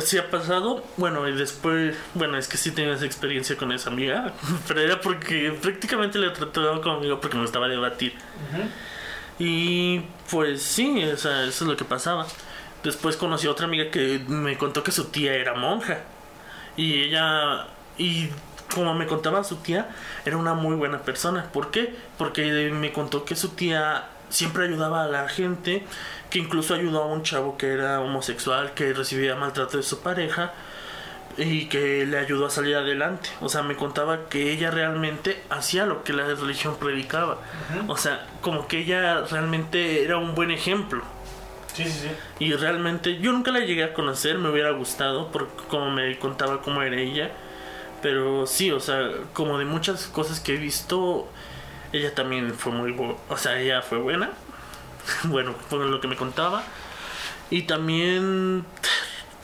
[0.00, 0.84] sí ha pasado.
[0.96, 4.32] Bueno, y después, bueno, es que sí tenía esa experiencia con esa amiga,
[4.68, 8.14] pero era porque prácticamente le trataba como amigo porque me gustaba debatir.
[9.38, 12.26] Y pues sí, o sea, eso es lo que pasaba.
[12.82, 16.00] Después conocí a otra amiga que me contó que su tía era monja.
[16.76, 17.66] Y ella,
[17.98, 18.28] y
[18.72, 19.88] como me contaba su tía,
[20.24, 21.50] era una muy buena persona.
[21.52, 21.94] ¿Por qué?
[22.18, 25.84] Porque me contó que su tía siempre ayudaba a la gente,
[26.28, 30.52] que incluso ayudó a un chavo que era homosexual, que recibía maltrato de su pareja
[31.36, 33.30] y que le ayudó a salir adelante.
[33.40, 37.38] O sea, me contaba que ella realmente hacía lo que la religión predicaba.
[37.86, 41.02] O sea, como que ella realmente era un buen ejemplo.
[41.72, 42.08] Sí, sí, sí.
[42.40, 46.60] Y realmente yo nunca la llegué a conocer, me hubiera gustado, porque como me contaba
[46.60, 47.30] cómo era ella.
[48.02, 51.28] Pero sí, o sea, como de muchas cosas que he visto,
[51.94, 53.14] ella también fue muy buena.
[53.28, 54.30] O sea, ella fue buena.
[55.24, 56.64] bueno, por lo que me contaba.
[57.50, 58.64] Y también,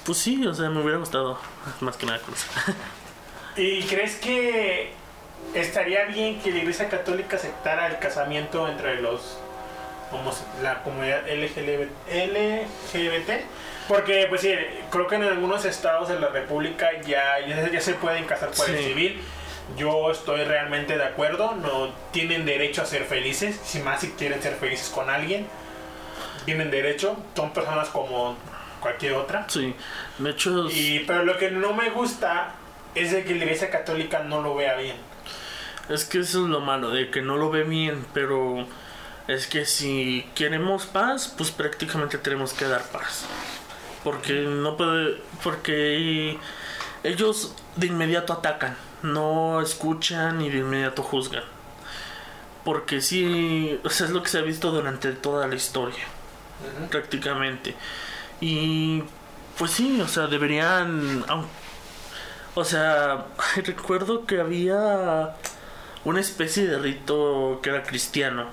[0.05, 1.39] pues sí, o sea, me hubiera gustado
[1.81, 2.51] más que nada conocer.
[3.57, 4.93] ¿Y crees que
[5.55, 9.39] estaría bien que la Iglesia Católica aceptara el casamiento entre los
[10.63, 13.31] la comunidad LGBT, LGBT?
[13.87, 14.53] Porque, pues sí,
[14.91, 18.71] creo que en algunos estados de la República ya, ya, ya se pueden casar por
[18.71, 19.21] el civil.
[19.77, 24.43] Yo estoy realmente de acuerdo, no tienen derecho a ser felices, si más si quieren
[24.43, 25.47] ser felices con alguien,
[26.45, 28.37] tienen derecho, son personas como
[28.81, 29.47] cualquier otra.
[29.49, 29.75] Sí,
[30.19, 32.55] de hecho, Y, pero lo que no me gusta
[32.95, 34.97] es de que la iglesia católica no lo vea bien.
[35.89, 38.67] Es que eso es lo malo, de que no lo ve bien, pero
[39.29, 43.27] es que si queremos paz, pues prácticamente tenemos que dar paz.
[44.03, 46.39] Porque no puede, porque
[47.03, 51.45] ellos de inmediato atacan, no escuchan y de inmediato juzgan.
[52.65, 56.05] Porque sí, o sea, es lo que se ha visto durante toda la historia,
[56.91, 57.75] prácticamente.
[58.41, 59.03] Y
[59.59, 61.25] pues sí, o sea, deberían,
[62.55, 63.27] o sea,
[63.65, 65.37] recuerdo que había
[66.05, 68.49] una especie de rito que era cristiano,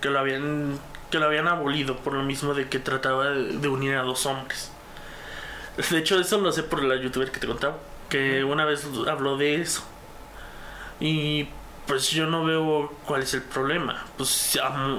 [0.00, 0.78] que lo habían
[1.10, 4.26] que lo habían abolido por lo mismo de que trataba de, de unir a dos
[4.26, 4.70] hombres.
[5.90, 7.78] De hecho, eso lo sé por la youtuber que te contaba,
[8.08, 9.82] que una vez habló de eso.
[11.00, 11.48] Y
[11.86, 14.04] pues yo no veo cuál es el problema.
[14.16, 14.28] Pues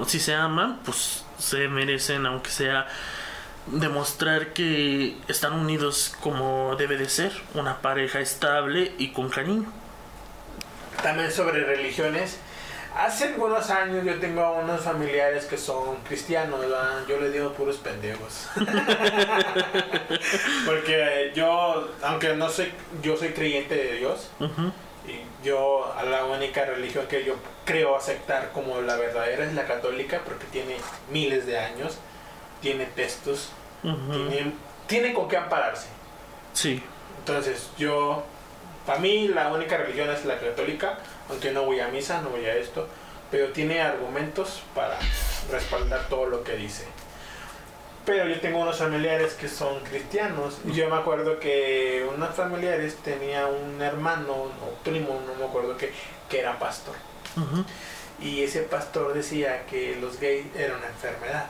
[0.06, 2.86] si se aman, pues se merecen, aunque sea
[3.66, 9.70] demostrar que están unidos como debe de ser, una pareja estable y con cariño.
[11.02, 12.38] También sobre religiones.
[12.96, 17.06] Hace algunos años yo tengo a unos familiares que son cristianos, ¿verdad?
[17.08, 18.48] yo les digo puros pendejos.
[20.66, 22.72] Porque yo, aunque no soy,
[23.02, 24.30] yo soy creyente de Dios,
[25.06, 27.34] y yo a la única religión que yo
[27.64, 30.76] creo aceptar como la verdadera es la católica, porque tiene
[31.10, 31.98] miles de años,
[32.60, 33.50] tiene textos,
[33.82, 34.52] tiene,
[34.86, 35.88] tiene con qué ampararse.
[36.52, 36.82] Sí,
[37.20, 38.24] Entonces, yo,
[38.86, 42.44] para mí la única religión es la católica, aunque no voy a misa, no voy
[42.46, 42.88] a esto,
[43.30, 44.98] pero tiene argumentos para
[45.50, 46.86] respaldar todo lo que dice.
[48.04, 52.96] Pero yo tengo unos familiares que son cristianos y yo me acuerdo que unos familiares
[53.04, 55.92] tenía un hermano o primo, no me acuerdo qué,
[56.28, 56.94] que era pastor.
[57.36, 57.64] Ujú.
[58.20, 61.46] Y ese pastor decía que los gays eran una enfermedad.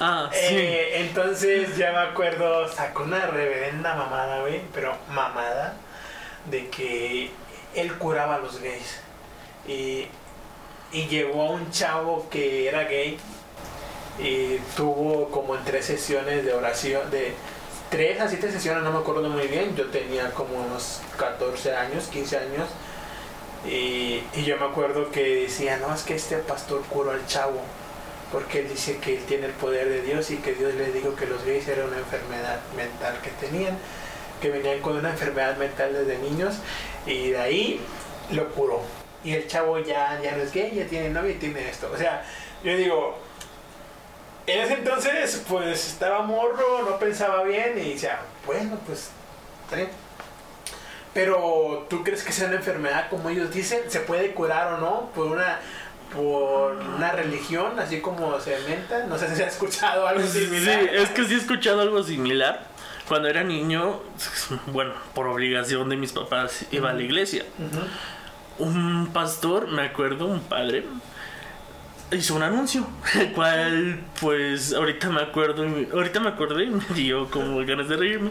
[0.00, 0.38] Ah, sí.
[0.56, 5.76] Eh, entonces ya me acuerdo, sacó una reverenda mamada, güey, pero mamada,
[6.46, 7.30] de que
[7.74, 9.00] él curaba a los gays.
[9.66, 10.06] Y,
[10.92, 13.18] y llegó a un chavo que era gay
[14.18, 17.34] y tuvo como en tres sesiones de oración, de
[17.90, 22.08] tres a siete sesiones, no me acuerdo muy bien, yo tenía como unos 14 años,
[22.08, 22.68] 15 años.
[23.66, 27.60] Y, y yo me acuerdo que decía, no, es que este pastor curó al chavo
[28.32, 31.14] porque él dice que él tiene el poder de Dios y que Dios le dijo
[31.16, 33.76] que los gays era una enfermedad mental que tenían,
[34.40, 36.54] que venían con una enfermedad mental desde niños
[37.06, 37.80] y de ahí
[38.32, 38.82] lo curó.
[39.22, 41.90] Y el chavo ya, ya no es gay, ya tiene novia y tiene esto.
[41.92, 42.24] O sea,
[42.64, 43.18] yo digo,
[44.46, 49.10] en ese entonces pues estaba morro, no pensaba bien y decía, bueno, pues.
[51.12, 55.10] Pero tú crees que sea una enfermedad como ellos dicen, se puede curar o no
[55.14, 55.58] por una
[56.14, 59.04] por una religión, así como se menta.
[59.06, 60.82] No sé si se ha escuchado algo Sí, similar.
[60.94, 62.66] es que sí he escuchado algo similar,
[63.10, 63.98] cuando era niño,
[64.68, 67.44] bueno, por obligación de mis papás, iba a la iglesia.
[68.60, 70.84] Un pastor, me acuerdo, un padre,
[72.12, 72.86] hizo un anuncio,
[73.18, 77.96] el cual, pues, ahorita me acuerdo, ahorita me acordé y me dio como ganas de
[77.96, 78.30] reírme,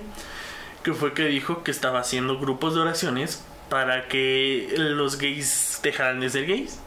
[0.81, 6.21] que fue que dijo que estaba haciendo grupos de oraciones para que los gays dejaran
[6.21, 6.79] de ser gays.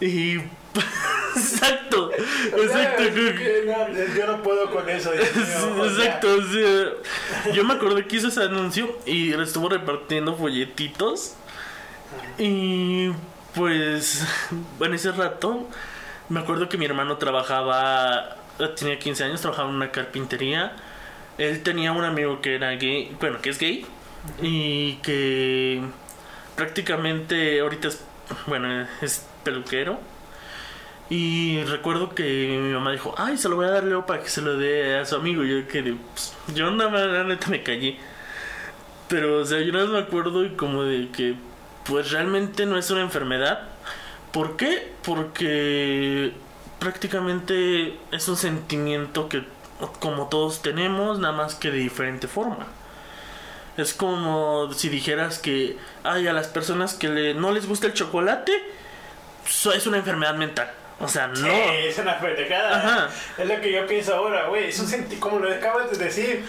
[0.00, 0.36] Y
[1.36, 3.02] exacto, exacto.
[4.16, 5.12] yo no puedo con eso.
[5.14, 6.28] exacto,
[7.52, 11.34] yo me acuerdo que hizo ese anuncio y estuvo repartiendo folletitos.
[12.38, 13.10] Y
[13.54, 14.26] pues,
[14.80, 15.68] en ese rato,
[16.28, 18.36] me acuerdo que mi hermano trabajaba,
[18.76, 20.76] tenía 15 años, trabajaba en una carpintería.
[21.38, 23.86] Él tenía un amigo que era gay, bueno, que es gay,
[24.40, 25.82] y que
[26.56, 28.04] prácticamente ahorita es,
[28.46, 29.98] bueno, es peluquero.
[31.12, 34.30] Y recuerdo que mi mamá dijo, ay, se lo voy a dar Leo para que
[34.30, 35.44] se lo dé a su amigo.
[35.44, 37.98] Y yo que pues, yo nada más, la neta me callé.
[39.08, 41.34] Pero, o sea, yo nada más me acuerdo y como de que,
[41.84, 43.60] pues realmente no es una enfermedad.
[44.32, 44.90] ¿Por qué?
[45.04, 46.32] Porque
[46.78, 49.44] prácticamente es un sentimiento que
[50.00, 52.68] como todos tenemos, nada más que de diferente forma.
[53.76, 57.92] Es como si dijeras que ay, a las personas que le, no les gusta el
[57.92, 58.52] chocolate,
[59.44, 60.72] es una enfermedad mental.
[61.02, 61.46] O sea, no.
[61.46, 63.10] es una pendejada.
[63.36, 64.68] Es lo que yo pienso ahora, güey.
[64.68, 66.44] Es un sentimiento, como lo acabas de decir,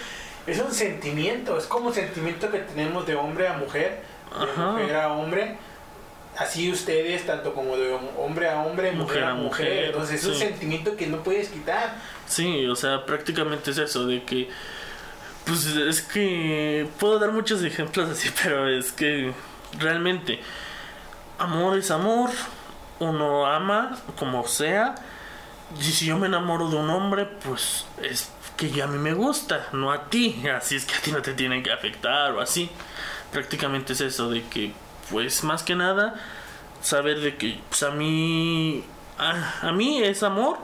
[0.46, 1.58] es un sentimiento.
[1.58, 4.02] Es como un sentimiento que tenemos de hombre a mujer,
[4.38, 5.56] de mujer a hombre.
[6.36, 9.86] Así ustedes, tanto como de hombre a hombre, mujer, a mujer.
[9.86, 11.94] Entonces es un sentimiento que no puedes quitar.
[12.26, 14.48] Sí, o sea, prácticamente es eso, de que
[15.44, 19.32] pues es que puedo dar muchos ejemplos así, pero es que
[19.78, 20.40] realmente
[21.38, 22.30] amor es amor,
[23.00, 24.94] uno ama como sea,
[25.78, 29.14] y si yo me enamoro de un hombre, pues es que ya a mí me
[29.14, 32.40] gusta, no a ti, así es que a ti no te tienen que afectar o
[32.40, 32.70] así.
[33.32, 34.72] Prácticamente es eso, de que
[35.10, 36.14] pues más que nada
[36.80, 38.84] saber de que pues a mí
[39.18, 40.58] a mí es amor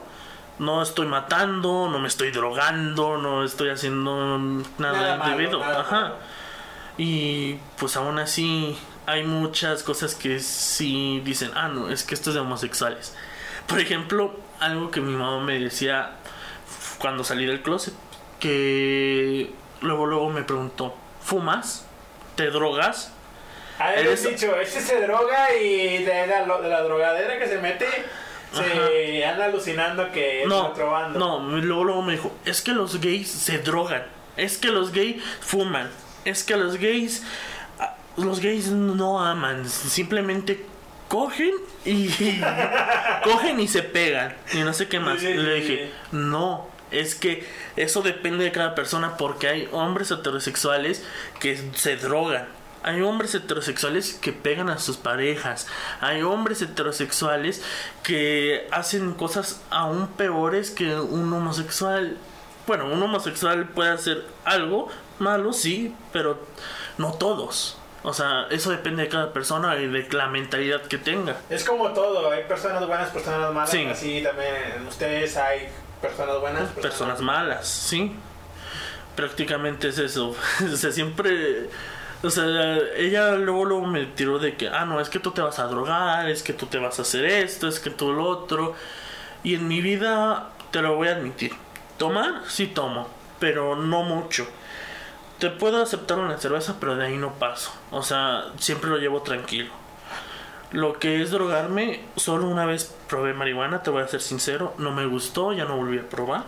[0.59, 4.37] no estoy matando, no me estoy drogando, no estoy haciendo
[4.77, 5.63] nada, indebido.
[5.63, 6.13] Ajá.
[6.97, 12.29] Y pues aún así hay muchas cosas que sí dicen, ah, no, es que esto
[12.29, 13.15] es de homosexuales.
[13.67, 16.11] Por ejemplo, algo que mi mamá me decía
[16.99, 17.93] cuando salí del closet,
[18.39, 21.85] que luego luego me preguntó, ¿fumas?
[22.35, 23.13] ¿Te drogas?
[23.79, 27.87] Ah, eres dicho, este se droga y de la, de la drogadera que se mete
[28.53, 31.17] se anda alucinando que no, otro bando.
[31.17, 34.05] No, luego, luego me dijo, es que los gays se drogan,
[34.37, 35.89] es que los gays fuman,
[36.25, 37.23] es que los gays,
[38.23, 40.65] los gays no aman, simplemente
[41.07, 41.51] cogen
[41.85, 42.09] y,
[43.23, 45.21] cogen y se pegan y no sé qué más.
[45.21, 51.03] Le dije, no, es que eso depende de cada persona porque hay hombres heterosexuales
[51.39, 52.47] que se drogan
[52.83, 55.67] hay hombres heterosexuales que pegan a sus parejas.
[55.99, 57.61] Hay hombres heterosexuales
[58.03, 62.17] que hacen cosas aún peores que un homosexual.
[62.65, 66.39] Bueno, un homosexual puede hacer algo malo, sí, pero
[66.97, 67.77] no todos.
[68.03, 71.37] O sea, eso depende de cada persona y de la mentalidad que tenga.
[71.49, 73.69] Es como todo, hay personas buenas, personas malas.
[73.69, 73.85] Sí.
[73.85, 75.67] Así también en ustedes hay
[76.01, 78.15] personas buenas, personas, personas malas, sí.
[79.15, 80.35] Prácticamente es eso.
[80.73, 81.69] o sea, siempre
[82.23, 85.41] o sea, ella luego, luego me tiró de que, ah, no, es que tú te
[85.41, 88.25] vas a drogar, es que tú te vas a hacer esto, es que tú lo
[88.25, 88.75] otro.
[89.43, 91.51] Y en mi vida, te lo voy a admitir,
[91.97, 93.07] tomar, sí tomo,
[93.39, 94.47] pero no mucho.
[95.41, 97.73] Te puedo aceptar una cerveza, pero de ahí no paso.
[97.89, 99.73] O sea, siempre lo llevo tranquilo.
[100.71, 104.91] Lo que es drogarme, solo una vez probé marihuana, te voy a ser sincero, no
[104.91, 106.43] me gustó, ya no volví a probar.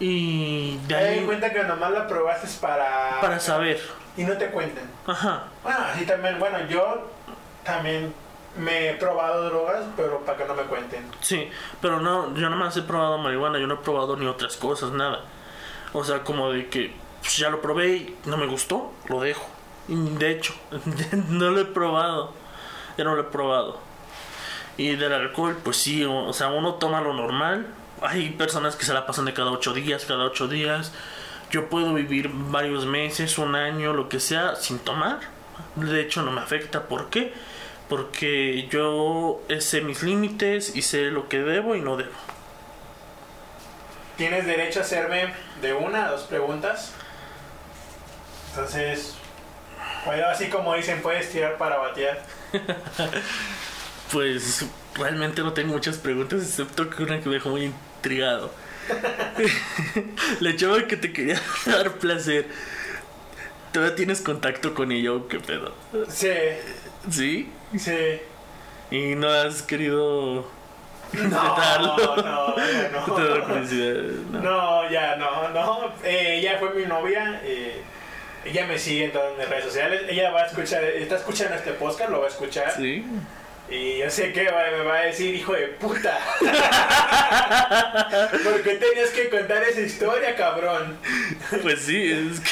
[0.00, 1.18] Y de ahí...
[1.20, 3.20] en cuenta que nomás la probaste para...
[3.20, 3.80] Para saber
[4.16, 4.90] y no te cuenten.
[5.06, 5.44] Ajá.
[5.62, 7.08] Bueno, así también, bueno, yo
[7.62, 8.12] también
[8.58, 11.08] me he probado drogas, pero para que no me cuenten.
[11.20, 11.48] Sí,
[11.80, 14.90] pero no, yo no más he probado marihuana, yo no he probado ni otras cosas,
[14.90, 15.20] nada.
[15.92, 19.46] O sea, como de que pues, ya lo probé y no me gustó, lo dejo.
[19.88, 20.54] de hecho,
[21.28, 22.32] no lo he probado.
[22.98, 23.80] Ya no lo he probado.
[24.76, 27.66] Y del alcohol, pues sí, o, sea, uno toma lo normal.
[28.02, 30.92] Hay personas que se la pasan de cada ocho días, cada ocho días.
[31.50, 35.20] Yo puedo vivir varios meses, un año, lo que sea, sin tomar.
[35.76, 36.88] De hecho, no me afecta.
[36.88, 37.32] ¿Por qué?
[37.88, 42.12] Porque yo sé mis límites y sé lo que debo y no debo.
[44.16, 46.92] Tienes derecho a hacerme de una a dos preguntas.
[48.54, 49.14] Entonces,
[50.06, 52.22] bueno, así como dicen, puedes tirar para batear.
[54.12, 58.52] pues realmente no tengo muchas preguntas, excepto que una que me dejó muy intrigado.
[60.40, 62.46] La chava que te quería dar placer.
[63.72, 65.74] ¿Todavía tienes contacto con ella o qué pedo?
[66.08, 66.28] Sí,
[67.10, 67.50] ¿Sí?
[67.76, 68.20] sí.
[68.92, 70.48] Y no has querido
[71.12, 71.96] No, intentarlo.
[72.16, 73.16] no, ya no.
[73.18, 73.94] Da curiosidad,
[74.30, 74.40] no.
[74.40, 75.92] No, ya no, no.
[76.04, 77.40] Eh, ella fue mi novia.
[77.42, 77.82] eh,
[78.44, 80.02] ella me sigue en todas mis redes sociales.
[80.08, 82.72] Ella va a escuchar, está escuchando este podcast, lo va a escuchar.
[82.76, 83.04] Sí.
[83.70, 86.18] Y yo sé que va- me va a decir, hijo de puta.
[88.44, 90.98] ¿Por qué tenías que contar esa historia, cabrón?
[91.62, 92.50] Pues sí, es que.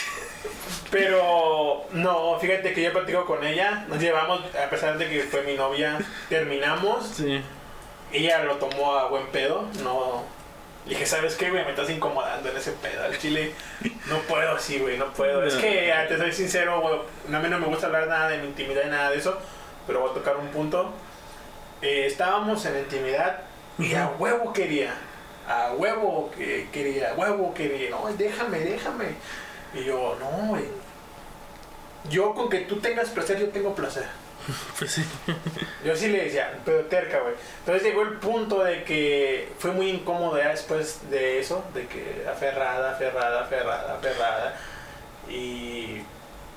[0.90, 3.84] Pero no, fíjate que yo platico con ella.
[3.88, 7.06] Nos llevamos, a pesar de que fue mi novia, terminamos.
[7.16, 7.40] Sí.
[8.12, 9.68] Ella lo tomó a buen pedo.
[9.82, 10.22] No.
[10.84, 11.64] Le dije, ¿sabes qué, güey?
[11.64, 13.04] Me estás incomodando en ese pedo.
[13.04, 13.52] Al chile,
[14.08, 15.44] no puedo así, güey, no puedo.
[15.44, 16.94] Es que, ah, te soy sincero, güey,
[17.32, 19.38] a mí no me gusta hablar nada de mi intimidad y nada de eso.
[19.86, 20.92] Pero voy a tocar un punto.
[21.82, 23.40] Eh, estábamos en la intimidad
[23.78, 24.94] y a huevo quería.
[25.48, 27.90] A huevo que quería, a huevo quería.
[27.90, 29.06] No, déjame, déjame.
[29.74, 30.64] Y yo, no, güey.
[32.08, 34.06] Yo con que tú tengas placer, yo tengo placer.
[34.78, 35.04] Pues sí.
[35.84, 37.34] Yo sí le decía, pero terca, güey.
[37.60, 42.24] Entonces llegó el punto de que fue muy incómodo ya después de eso, de que
[42.30, 44.56] aferrada, aferrada, aferrada, aferrada.
[45.28, 46.02] Y,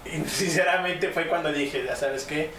[0.27, 2.51] sinceramente fue cuando dije, ya sabes qué,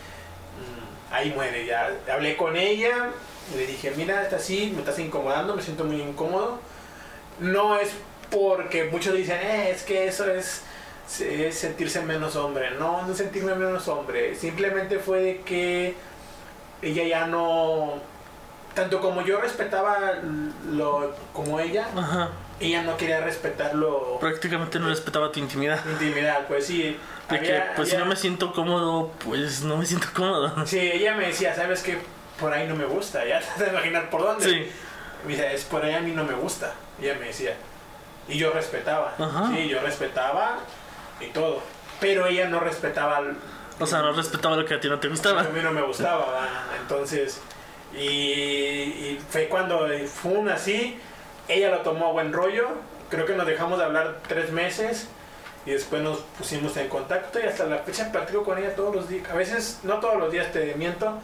[0.56, 1.90] Mm, ahí muere ya.
[2.12, 3.10] Hablé con ella,
[3.54, 6.60] le dije, mira, está así, me estás incomodando, me siento muy incómodo.
[7.38, 7.90] No es
[8.30, 10.62] porque muchos dicen, eh, es que eso es, es
[11.06, 12.72] sentirse menos hombre.
[12.78, 14.34] No, no sentirme menos hombre.
[14.34, 15.94] Simplemente fue de que
[16.82, 17.94] ella ya no.
[18.74, 20.14] Tanto como yo respetaba
[20.70, 22.28] lo como ella, Ajá.
[22.60, 24.18] ella no quería respetarlo.
[24.20, 25.80] Prácticamente no respetaba tu intimidad.
[25.92, 26.96] Intimidad, pues sí.
[27.30, 30.66] De que, había- pues si había- no me siento cómodo, pues no me siento cómodo.
[30.66, 31.98] Sí, ella me decía, ¿sabes qué?
[32.38, 33.24] Por ahí no me gusta.
[33.24, 34.44] Ya te a imaginar por dónde.
[34.44, 34.70] Sí.
[35.24, 36.74] Me dice, es por ahí a mí no me gusta.
[37.00, 37.54] Ella me decía.
[38.28, 39.14] Y yo respetaba.
[39.18, 39.48] Ajá.
[39.54, 40.58] Sí, yo respetaba
[41.20, 41.62] y todo.
[42.00, 43.18] Pero ella no respetaba.
[43.20, 43.36] el-
[43.80, 45.42] O sea, no respetaba lo que a ti no te A gustaba.
[45.44, 46.26] mí no me gustaba.
[46.26, 46.48] ¿va?
[46.80, 47.40] Entonces,
[47.94, 50.98] y, y fue cuando fue un así.
[51.48, 52.68] Ella lo tomó a buen rollo.
[53.08, 55.08] Creo que nos dejamos de hablar tres meses.
[55.64, 59.08] Y después nos pusimos en contacto y hasta la fecha platico con ella todos los
[59.08, 59.28] días.
[59.30, 61.18] A veces, no todos los días te miento.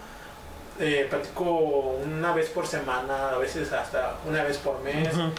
[0.80, 5.14] Eh, platico una vez por semana, a veces hasta una vez por mes.
[5.14, 5.30] Ujú.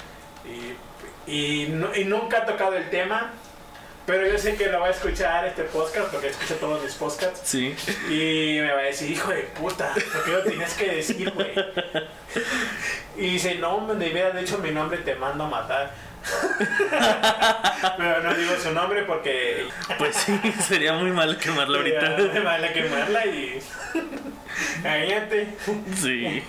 [0.47, 3.33] Y, y, no- y nunca ha tocado el tema.
[4.05, 7.41] Pero yo sé que lo va a escuchar este podcast porque escucha todos mis podcasts.
[7.45, 7.73] Sí.
[8.09, 11.51] Y me va a decir, hijo de puta, ¿por qué lo tienes que decir, güey?
[13.15, 15.91] Y dice, no, me de hubiera dicho mi nombre, te mando a matar.
[17.97, 22.39] Pero no digo su nombre porque Pues sí, sería muy mal quemarlo me ahorita.
[22.43, 23.59] vale quemarla y.
[24.83, 25.47] Cállate.
[26.01, 26.43] Sí.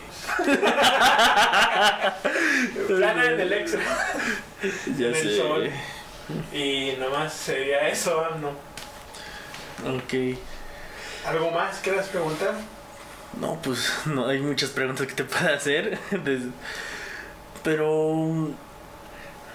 [2.88, 3.72] Plana en el ex.
[4.96, 5.36] Ya En el sé.
[5.36, 5.70] sol.
[6.53, 8.49] Y nomás sería eso, ¿no?
[9.97, 10.39] Ok.
[11.27, 12.55] ¿Algo más quieras preguntar?
[13.41, 15.99] No, pues no hay muchas preguntas que te pueda hacer.
[17.62, 18.51] Pero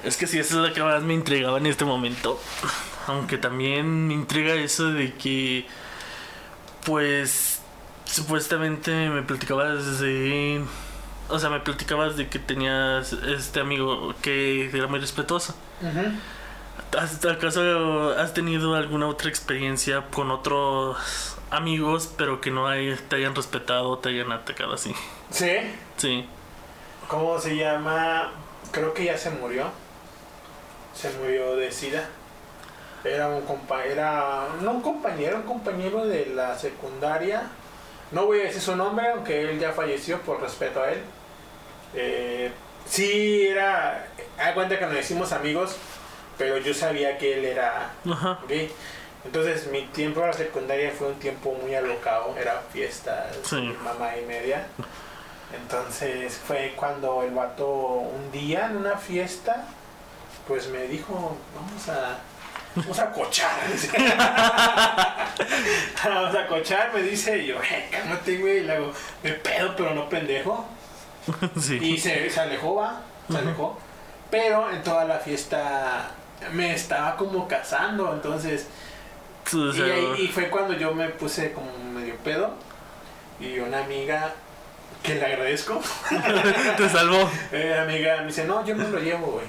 [0.04, 2.40] es que sí, eso es lo que más me intrigaba en este momento.
[3.08, 5.66] Aunque también me intriga eso de que,
[6.86, 7.60] pues,
[8.06, 10.64] supuestamente me platicabas de...
[11.28, 15.56] O sea, me platicabas de que tenías este amigo que era muy respetuoso.
[16.98, 20.98] ¿Has, ¿Acaso has tenido alguna otra experiencia con otros
[21.52, 24.94] amigos, pero que no hay- te hayan respetado o te hayan atacado así?
[25.30, 25.52] Sí.
[25.98, 26.28] Sí.
[27.08, 28.32] ¿Cómo se llama?
[28.72, 29.66] Creo que ya se murió.
[30.96, 32.08] Se murió de SIDA.
[33.04, 37.44] Era un compa era no un compañero, un compañero de la secundaria.
[38.12, 41.00] No voy a decir su nombre, aunque él ya falleció por respeto a él.
[41.94, 42.52] Eh,
[42.86, 44.08] sí, era.
[44.38, 45.76] Hay cuenta que nos hicimos amigos,
[46.40, 48.40] pero yo sabía que él era Ajá.
[48.48, 48.72] gay.
[49.26, 53.76] Entonces mi tiempo en la secundaria fue un tiempo muy alocado, era fiestas, Sí.
[53.84, 54.66] mamá y media.
[55.54, 59.66] Entonces fue cuando el vato un día en una fiesta,
[60.48, 62.18] pues me dijo, vamos a,
[62.76, 63.52] vamos a cochar.
[66.06, 68.92] vamos a cochar, me dice, y yo, eh, cálmate, güey, y le hago,
[69.24, 70.66] me pedo, pero no pendejo.
[71.60, 71.78] Sí.
[71.82, 73.78] Y se, se alejó, va, se alejó.
[74.32, 76.12] Pero en toda la fiesta
[76.54, 78.68] me estaba como casando, entonces
[79.52, 82.54] y, ahí- y fue cuando yo me puse como medio pedo.
[83.40, 84.34] Y una amiga,
[85.02, 85.82] que le agradezco,
[86.78, 87.30] te salvó.
[87.54, 89.46] eh, amiga me dice, no, yo no lo llevo, güey.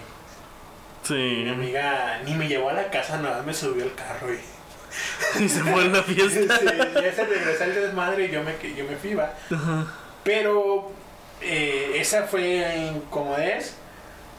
[1.08, 1.48] Y mi Sí.
[1.50, 4.38] amiga ni me llevó a la casa, nada más me subió el carro y...
[5.44, 6.60] Y se fue a la Sí, fiesta.
[7.02, 9.32] ya se regresó el desmadre y yo me, yo me fui, va.
[9.52, 9.86] Ajá.
[10.22, 10.92] Pero
[11.40, 13.74] eh, esa fue incomodez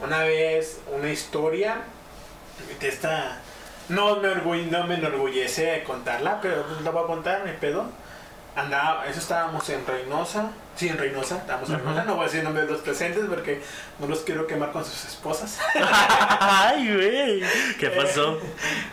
[0.02, 1.76] una vez una historia
[2.82, 3.38] de esta.
[3.88, 7.86] No me, orgull- no me enorgullece contarla, pero pues la voy a contar, me pedo.
[8.54, 10.50] Andaba, eso estábamos en Reynosa.
[10.76, 11.76] Sí, en Reynosa, estábamos en.
[11.78, 12.04] Reynosa.
[12.04, 13.62] No voy a decir el nombre de los presentes porque
[13.98, 15.58] no los quiero quemar con sus esposas.
[16.40, 17.42] Ay, güey.
[17.78, 18.38] ¿Qué pasó?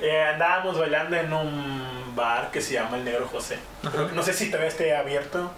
[0.02, 3.60] Eh, andábamos bailando en un bar que se llama El Negro José.
[4.14, 5.52] No sé si todavía esté abierto.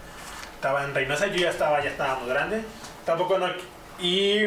[0.55, 2.63] Estaba en Reynosa, yo ya estaba, ya estábamos grandes.
[3.05, 3.47] Tampoco no.
[3.99, 4.45] Y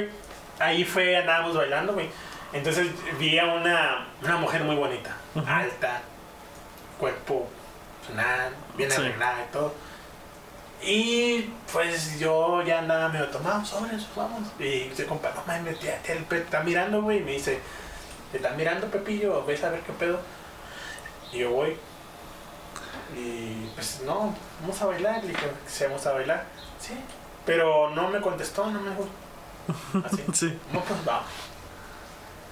[0.59, 2.09] ahí fue, andábamos bailando, güey.
[2.55, 2.87] Entonces
[3.19, 6.01] vi a una, una mujer muy bonita, alta,
[6.99, 7.49] cuerpo,
[8.07, 8.97] pues, nada, bien Sí.
[9.01, 9.75] arreglada y todo.
[10.83, 14.43] Y pues yo ya andaba medio tomado, sobres, vamos.
[14.61, 17.19] Y se compa, no mames, ya, ya, el pe- está mirando, güey.
[17.19, 17.59] Y me dice,
[18.31, 19.45] ¿te está mirando, Pepillo?
[19.47, 20.21] ¿Ves a ver qué pedo?
[21.33, 21.77] Y yo voy.
[23.17, 25.23] Y pues no, vamos a bailar.
[25.23, 26.45] Le dije, sí, vamos a bailar.
[26.79, 26.93] Sí.
[27.47, 29.07] Pero no me contestó, no me dijo.
[30.07, 30.23] Así.
[30.35, 30.59] Sí.
[30.73, 31.27] No, pues vamos.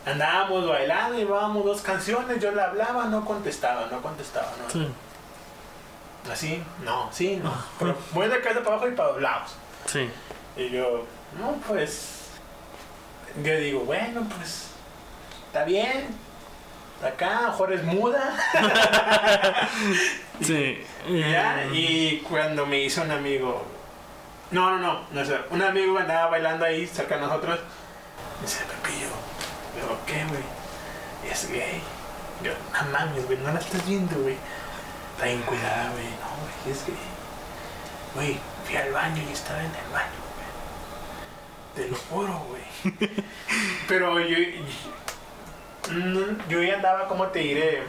[0.05, 2.41] Andábamos bailando y vamos dos canciones.
[2.41, 4.49] Yo le hablaba, no contestaba, no contestaba.
[4.63, 4.71] No.
[4.71, 4.89] Sí.
[6.31, 7.53] Así, no, sí, no.
[7.79, 9.55] Pero voy de cabeza para abajo y para los lados.
[9.87, 10.09] Sí.
[10.57, 11.05] Y yo,
[11.39, 12.21] no, pues.
[13.43, 14.69] Yo digo, bueno, pues.
[15.49, 16.07] Está bien.
[17.05, 18.37] Acá, a lo mejor es muda.
[20.41, 20.85] Sí.
[21.09, 23.65] Y ya, Eh, y cuando me hizo un amigo.
[24.51, 25.39] No, no, no, no sé.
[25.51, 27.61] Un amigo andaba bailando ahí cerca de nosotros.
[28.41, 29.07] Me dice, Pepillo.
[29.79, 30.43] Yo, ¿qué, güey?
[31.31, 31.81] Es gay.
[32.43, 34.37] Yo, no mames, güey, no la estás viendo, güey.
[35.15, 36.05] Está bien cuidada, güey.
[36.05, 36.97] No, güey, es gay.
[38.15, 40.19] Güey, fui al baño y estaba en el baño,
[41.75, 41.87] güey.
[41.87, 42.63] Te lo juro, güey.
[43.89, 44.37] Pero yo.
[45.91, 47.83] mm, Yo ya andaba, como te diré?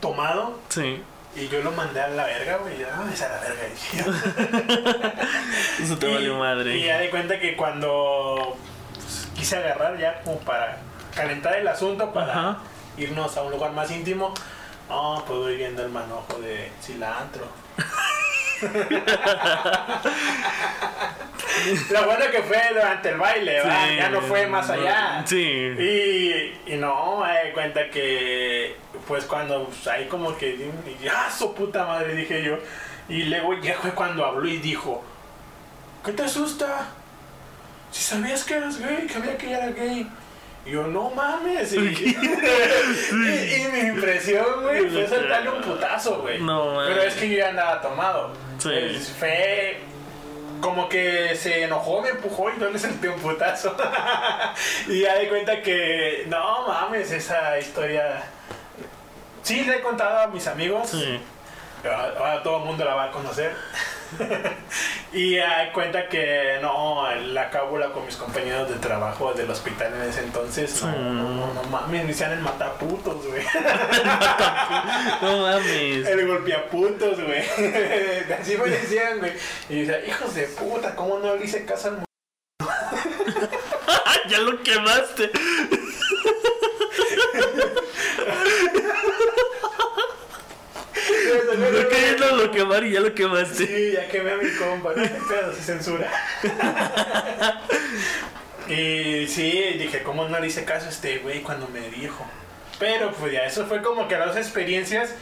[0.00, 0.58] Tomado.
[0.68, 1.02] Sí.
[1.34, 2.76] Y yo lo mandé a la verga, güey.
[2.78, 3.62] Ya, ah, es a la verga.
[5.82, 6.76] Eso te Y- valió madre.
[6.76, 8.54] Y ya de cuenta que cuando
[9.34, 10.78] quise agarrar ya como para
[11.14, 12.58] calentar el asunto, para Ajá.
[12.96, 14.32] irnos a un lugar más íntimo,
[14.88, 17.46] no, pues voy viendo el manojo de cilantro.
[21.90, 23.62] Lo bueno que fue durante el baile.
[23.62, 23.96] Sí.
[23.96, 25.22] ya no fue más allá.
[25.26, 25.40] Sí.
[25.42, 28.76] Y, y no, me di cuenta que,
[29.06, 30.70] pues cuando pues, ahí como que, y
[31.02, 32.58] ya, su puta madre, dije yo.
[33.08, 35.02] Y luego ya fue cuando habló y dijo,
[36.04, 36.86] ¿qué te asusta?
[37.92, 40.10] Si sabías que eras gay, que había que era gay.
[40.64, 41.72] Y yo, no mames.
[41.72, 46.40] Y, y- y mi impresión, güey, fue soltarle un putazo, güey.
[46.40, 47.14] No, Pero mames.
[47.14, 48.32] es que yo ya andaba tomado.
[48.58, 48.70] Sí.
[49.18, 49.80] Fue
[50.60, 53.76] como que se enojó, me empujó y no le sentí un putazo.
[54.88, 58.22] y ya de cuenta que, no mames, esa historia.
[59.42, 60.88] Sí, le he contado a mis amigos.
[60.90, 61.20] Sí.
[61.84, 63.52] Ahora todo el mundo la va a conocer.
[65.12, 65.44] y de
[65.74, 70.82] cuenta que no, la cábula con mis compañeros de trabajo del hospital en ese entonces.
[70.82, 70.98] No, Sí.
[70.98, 73.42] no, no, no mames, me decían el mataputos, güey.
[75.22, 76.06] No mames.
[76.06, 77.40] El golpeaputos, güey.
[78.40, 79.32] Así me decían, güey.
[79.68, 82.04] Y decía, hijos de puta, ¿cómo no le hice caso al mu-?"
[84.28, 85.30] ya lo quemaste.
[91.56, 93.66] No queriendo lo quemar y ya lo quemaste.
[93.66, 96.10] Sí, ya quemé a mi compa, no pedo, se censura.
[98.68, 102.24] y sí, dije, ¿cómo no le hice caso a este güey cuando me dijo?
[102.78, 105.14] Pero pues ya, eso fue como que las experiencias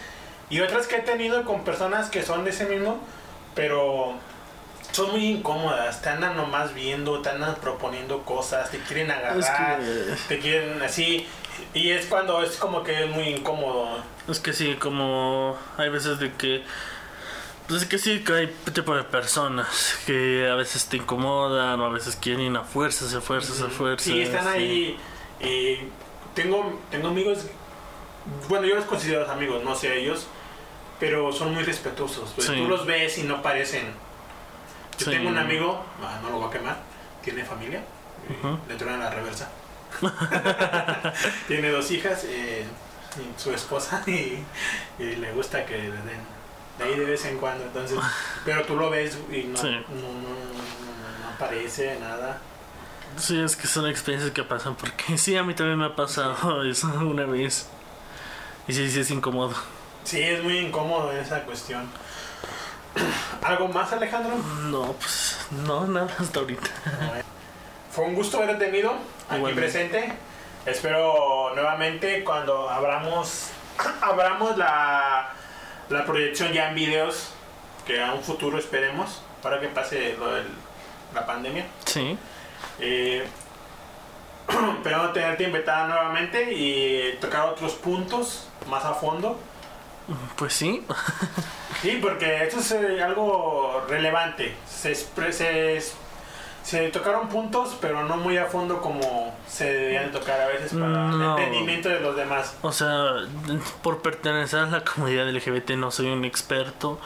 [0.49, 3.01] y otras que he tenido con personas que son de ese mismo,
[3.55, 4.15] pero
[4.93, 9.39] son muy incómodas, te andan nomás viendo, te andan proponiendo cosas, te quieren agarrar,
[9.81, 11.29] Es que, te quieren así,
[11.75, 13.89] y es cuando es como que es muy incómodo.
[14.29, 16.63] es que sí, como hay veces de que.
[17.69, 21.85] Pues es que sí, que hay tipo de personas que a veces te incomodan o
[21.87, 24.07] a veces quieren a fuerzas, a fuerzas, a fuerzas.
[24.13, 24.99] Sí, están ahí.
[25.41, 25.77] Y
[26.35, 27.47] tengo, tengo amigos,
[28.49, 30.27] bueno, yo los considero amigos, no sé ellos,
[30.99, 32.31] pero son muy respetuosos.
[32.35, 32.55] pues, Sí.
[32.57, 33.87] Tú los ves y no parecen.
[34.99, 35.11] Yo Sí.
[35.13, 36.77] tengo un amigo, ah, no lo voy a quemar,
[37.23, 37.83] tiene familia,
[38.29, 38.59] y Ujú.
[38.69, 39.49] le truenan la reversa.
[41.49, 42.65] tiene dos hijas, eh,
[43.17, 44.43] y su esposa, y,
[44.99, 46.41] y le gusta que le den.
[46.79, 47.99] De ahí de vez en cuando, entonces,
[48.45, 49.69] pero tú lo ves y no, Sí.
[49.69, 52.39] no, no, no- no aparece nada.
[53.17, 56.63] Sí, es que son experiencias que pasan porque sí, a mí también me ha pasado
[56.65, 57.69] eso una vez.
[58.69, 59.53] Y sí, sí es incómodo.
[60.05, 61.89] Sí, es muy incómodo esa cuestión.
[63.43, 64.37] ¿Algo más, Alejandro?
[64.71, 66.71] No, pues no, nada hasta ahorita.
[67.91, 68.95] Fue un gusto haberte tenido
[69.29, 70.13] aquí presente.
[70.65, 73.51] Espero nuevamente cuando abramos,
[74.01, 75.31] abramos la,
[75.89, 77.33] la proyección ya en videos,
[77.87, 80.43] que a un futuro esperemos, para que pase lo de
[81.15, 81.67] la pandemia.
[81.85, 82.17] Sí.
[82.79, 83.27] Eh,
[84.77, 89.39] esperando tenerte invitada nuevamente y tocar otros puntos más a fondo.
[90.37, 90.85] Pues sí.
[91.83, 94.55] Sí, porque esto es eh, algo relevante.
[94.69, 95.83] Se, se,
[96.63, 100.73] se tocaron puntos, pero no muy a fondo como se debían de tocar a veces
[100.73, 101.37] para No.
[101.37, 102.55] el entendimiento de los demás.
[102.63, 103.15] O sea,
[103.83, 107.01] por pertenecer a la comunidad LGBT no soy un experto.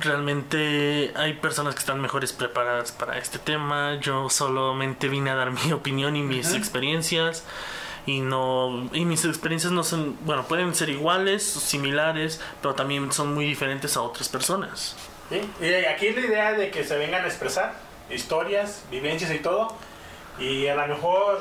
[0.00, 3.96] Realmente hay personas que están mejores preparadas para este tema.
[4.00, 6.56] Yo solamente vine a dar mi opinión y mis Ujú.
[6.56, 7.44] experiencias.
[8.04, 13.32] Y no y mis experiencias no son, bueno, pueden ser iguales, similares, pero también son
[13.32, 14.96] muy diferentes a otras personas.
[15.28, 15.40] ¿sí?
[15.64, 17.74] Y aquí es la idea de que se vengan a expresar
[18.12, 19.76] historias, vivencias y todo.
[20.38, 21.40] Y a lo mejor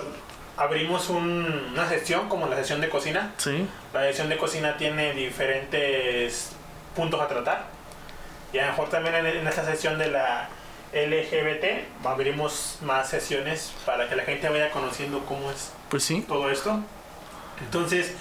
[0.57, 3.33] abrimos un- una sección como la sección de cocina.
[3.37, 3.65] Sí.
[3.93, 6.51] La sección de cocina tiene diferentes
[6.95, 7.65] puntos a tratar.
[8.53, 10.49] Y a lo mejor también en, en esta sección de la
[10.93, 16.21] LGBT abrimos más sesiones para que la gente vaya conociendo cómo es Pues sí.
[16.27, 16.79] todo esto.
[17.61, 18.13] Entonces,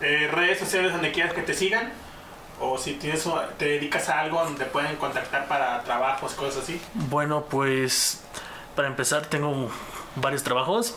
[0.00, 1.92] eh, redes sociales donde quieras que te sigan.
[2.66, 3.28] O si tienes
[3.58, 6.80] te dedicas a algo donde pueden contactar para trabajos, cosas así.
[6.94, 8.22] Bueno, pues
[8.74, 9.70] para empezar tengo
[10.16, 10.96] varios trabajos.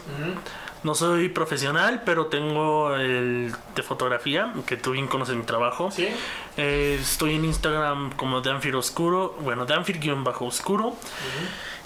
[0.84, 5.92] No soy profesional, pero tengo el de fotografía, que tú bien conoces mi trabajo.
[5.92, 6.08] ¿Sí?
[6.56, 10.96] Eh, estoy en Instagram como Danfir Oscuro, bueno, Danfir-Oscuro.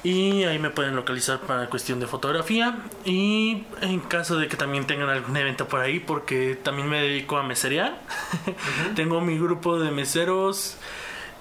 [0.04, 2.78] Y ahí me pueden localizar para cuestión de fotografía.
[3.06, 7.38] Y en caso de que también tengan algún evento por ahí, porque también me dedico
[7.38, 8.00] a meserear.
[8.96, 10.78] Tengo mi grupo de meseros.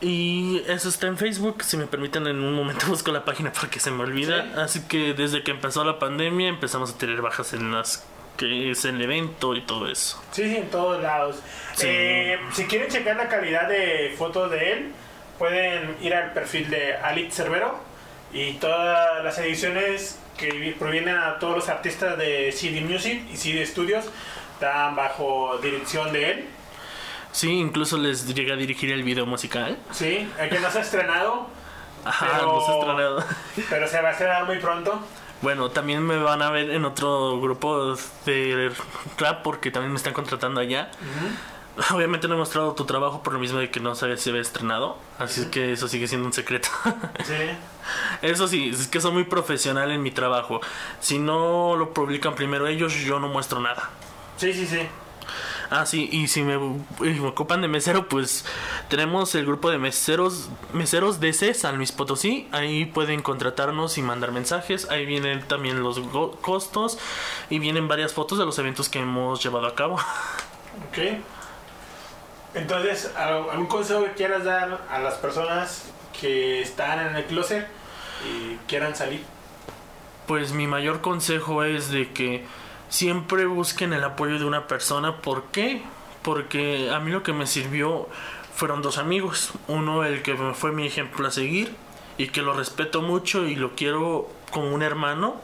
[0.03, 1.63] Y eso está en Facebook.
[1.63, 4.43] Si me permiten, en un momento busco la página porque se me olvida.
[4.43, 4.61] Sí.
[4.61, 8.05] Así que desde que empezó la pandemia empezamos a tener bajas en las
[8.37, 10.23] que es el evento y todo eso.
[10.33, 11.37] Sí, sí, en todos lados.
[11.75, 11.87] Sí.
[11.89, 14.93] Eh, si quieren checar la calidad de fotos de él,
[15.39, 17.90] pueden ir al perfil de Alex Cervero
[18.33, 23.65] y todas las ediciones que provienen a todos los artistas de CD Music y CD
[23.67, 24.05] Studios
[24.55, 26.45] están bajo dirección de él.
[27.33, 29.77] Sí, incluso les llegué a dirigir el video musical.
[29.93, 31.49] Sí, el que no se ha estrenado,
[32.05, 33.25] Ajá, Pero- los he estrenado.
[33.69, 34.99] pero se va a estrenar muy pronto.
[35.43, 37.95] Bueno, también me van a ver en otro grupo
[38.27, 38.73] de
[39.19, 40.91] rap porque también me están contratando allá.
[41.95, 44.43] Obviamente no he mostrado tu trabajo por lo mismo de que no sabía si había
[44.43, 44.99] estrenado.
[45.19, 46.69] Así que eso sigue siendo un secreto.
[47.25, 47.35] Sí.
[48.23, 50.61] eso sí, es que soy muy profesional en mi trabajo.
[51.01, 53.91] Si no lo publican primero ellos, yo no muestro nada.
[54.37, 54.81] Sí, sí, sí.
[55.71, 58.45] Ah, sí, y si me, me ocupan de mesero, pues
[58.89, 62.49] tenemos el grupo de meseros, meseros DC San Luis Potosí.
[62.51, 64.91] Ahí pueden contratarnos y mandar mensajes.
[64.91, 66.01] Ahí vienen también los
[66.41, 66.99] costos
[67.51, 69.99] y vienen varias fotos de los eventos que hemos llevado a cabo.
[70.89, 70.99] Ok.
[72.55, 75.85] Entonces, ¿al- ¿algún consejo que quieras dar a las personas
[76.21, 77.67] que están en el closet
[78.29, 79.23] y quieran salir?
[80.27, 82.45] Pues mi mayor consejo es de que
[82.89, 85.17] siempre busquen el apoyo de una persona.
[85.19, 85.83] ¿Por qué?
[86.23, 88.09] Porque a mí lo que me sirvió
[88.55, 89.53] fueron dos amigos.
[89.69, 91.75] Uno, el que fue mi ejemplo a seguir
[92.19, 95.41] y que lo respeto mucho y lo quiero como un hermano.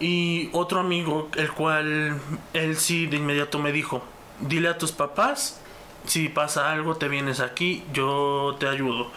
[0.00, 2.20] Y otro amigo, el cual
[2.54, 4.02] él sí de inmediato me dijo,
[4.40, 5.60] dile a tus papás,
[6.08, 9.10] si pasa algo te vienes aquí, yo te ayudo.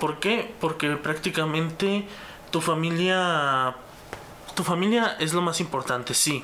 [0.00, 0.54] ¿Por qué?
[0.60, 2.06] Porque prácticamente
[2.50, 3.74] tu familia
[4.54, 6.42] tu familia es lo más importante, sí.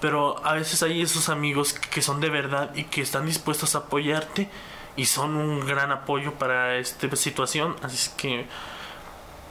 [0.00, 3.78] Pero a veces hay esos amigos que son de verdad y que están dispuestos a
[3.78, 4.48] apoyarte
[4.96, 7.76] y son un gran apoyo para esta situación.
[7.82, 8.46] Así que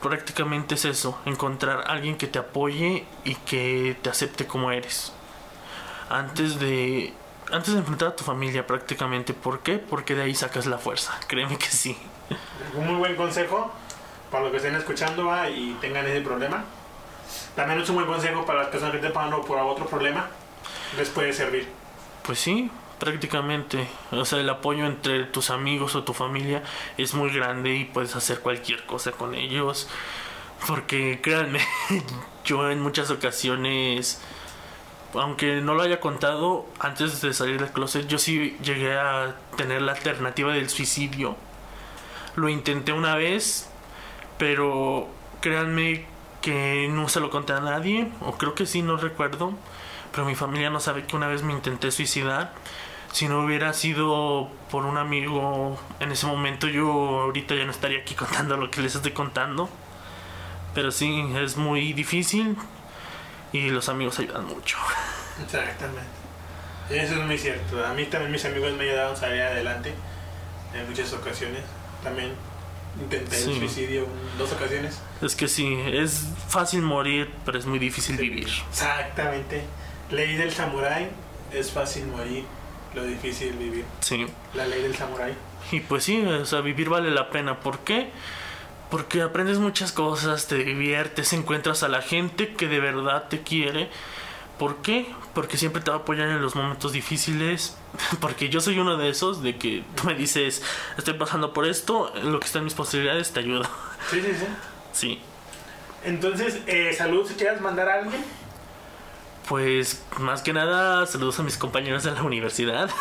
[0.02, 5.12] prácticamente es eso, encontrar alguien que te apoye y que te acepte como eres.
[6.08, 7.12] Antes de
[7.52, 9.78] antes de enfrentar a tu familia prácticamente, ¿por qué?
[9.78, 11.96] Porque de ahí sacas la fuerza, créeme que sí.
[12.74, 13.72] Un muy buen consejo
[14.30, 15.48] para los que estén escuchando ¿va?
[15.48, 16.64] y tengan ese problema.
[17.54, 20.28] También es un buen consejo para las personas que estén pasando por otro problema.
[20.96, 21.68] Les puede servir.
[22.22, 23.88] Pues sí, prácticamente.
[24.10, 26.62] O sea, el apoyo entre tus amigos o tu familia
[26.98, 29.88] es muy grande y puedes hacer cualquier cosa con ellos.
[30.66, 31.60] Porque créanme,
[32.44, 34.20] yo en muchas ocasiones,
[35.20, 39.82] aunque no lo haya contado, antes de salir del closet, yo sí llegué a tener
[39.82, 41.36] la alternativa del suicidio.
[42.34, 43.68] Lo intenté una vez,
[44.38, 45.08] pero
[45.40, 46.04] créanme
[46.42, 49.54] que no se lo conté a nadie, o creo que sí, no recuerdo
[50.16, 52.50] pero mi familia no sabe que una vez me intenté suicidar.
[53.12, 56.90] Si no hubiera sido por un amigo en ese momento, yo
[57.20, 59.68] ahorita ya no estaría aquí contando lo que les estoy contando.
[60.74, 62.56] Pero sí, es muy difícil
[63.52, 64.76] y los amigos ayudan mucho.
[65.42, 66.00] Exactamente.
[66.90, 67.84] Eso es muy cierto.
[67.84, 69.92] A mí también mis amigos me ayudaron a salir adelante
[70.74, 71.62] en muchas ocasiones.
[72.02, 72.32] También
[72.98, 73.50] Intenté Sí.
[73.52, 74.98] el suicidio en dos ocasiones.
[75.20, 78.48] Es que sí, es fácil morir, pero es muy difícil vivir.
[78.70, 79.64] Exactamente.
[80.10, 81.10] Ley del samurái.
[81.52, 82.44] Es fácil morir,
[82.94, 83.84] lo difícil vivir.
[84.00, 84.26] Sí.
[84.54, 85.34] La ley del samurái.
[85.72, 87.60] Y pues sí, o sea, vivir vale la pena.
[87.60, 88.10] ¿Por qué?
[88.90, 93.90] Porque aprendes muchas cosas, te diviertes, encuentras a la gente que de verdad te quiere.
[94.58, 95.12] ¿Por qué?
[95.34, 97.76] Porque siempre te va a apoyar en los momentos difíciles.
[98.20, 100.62] Porque yo soy uno de esos, de que tú me dices,
[100.96, 103.68] estoy pasando por esto, lo que está en mis posibilidades te ayuda.
[104.10, 104.46] Sí, sí, sí.
[104.92, 105.20] Sí.
[106.04, 108.24] Entonces, eh, salud si quieres mandar a alguien.
[109.48, 112.88] Pues más que nada, saludos a mis compañeros de la universidad.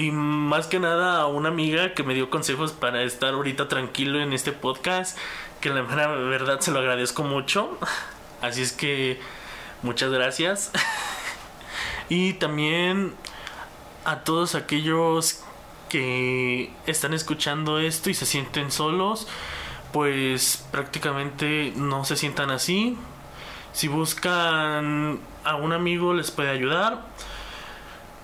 [0.00, 4.20] y más que nada a una amiga que me dio consejos para estar ahorita tranquilo
[4.20, 5.18] en este podcast.
[5.60, 7.78] Que la verdad se lo agradezco mucho.
[8.40, 9.20] Así es que
[9.82, 10.72] muchas gracias.
[12.08, 13.12] y también
[14.06, 15.44] a todos aquellos
[15.90, 19.28] que están escuchando esto y se sienten solos.
[19.92, 22.96] Pues prácticamente no se sientan así.
[23.74, 27.02] Si buscan a un amigo les puede ayudar.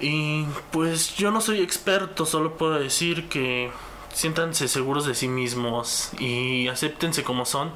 [0.00, 3.70] Y pues yo no soy experto, solo puedo decir que
[4.12, 7.70] siéntanse seguros de sí mismos y acéptense como son,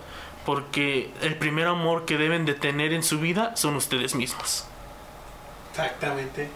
[0.45, 4.67] porque el primer amor que deben de tener en su vida son ustedes mismos.
[5.71, 6.51] Exactamente.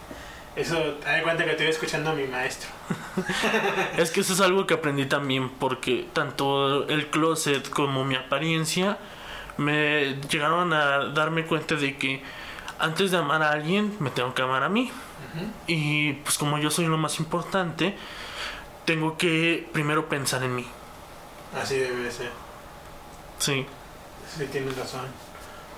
[0.57, 2.71] Eso, das cuenta que estoy escuchando a mi maestro.
[3.97, 8.99] Es que eso es algo que aprendí también, porque tanto el closet como mi apariencia
[9.57, 12.23] me llegaron a darme cuenta de que
[12.79, 14.93] antes de amar a alguien me tengo que amar a mí.
[15.67, 17.97] Y pues como yo soy lo más importante,
[18.85, 20.67] tengo que primero pensar en mí.
[21.61, 22.31] Así debe ser.
[23.39, 23.67] Sí.
[24.37, 25.07] Sí, tienes razón.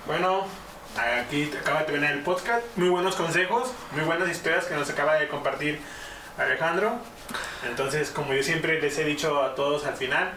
[0.05, 0.45] Bueno,
[0.95, 2.65] aquí acaba de terminar el podcast.
[2.75, 5.79] Muy buenos consejos, muy buenas historias que nos acaba de compartir
[6.37, 6.97] Alejandro.
[7.67, 10.31] Entonces, como yo siempre les he dicho a todos al final,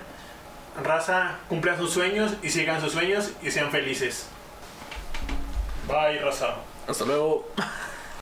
[0.83, 4.27] raza, cumplan sus sueños y sigan sus sueños y sean felices.
[5.87, 6.57] Bye, raza.
[6.89, 7.49] Hasta luego.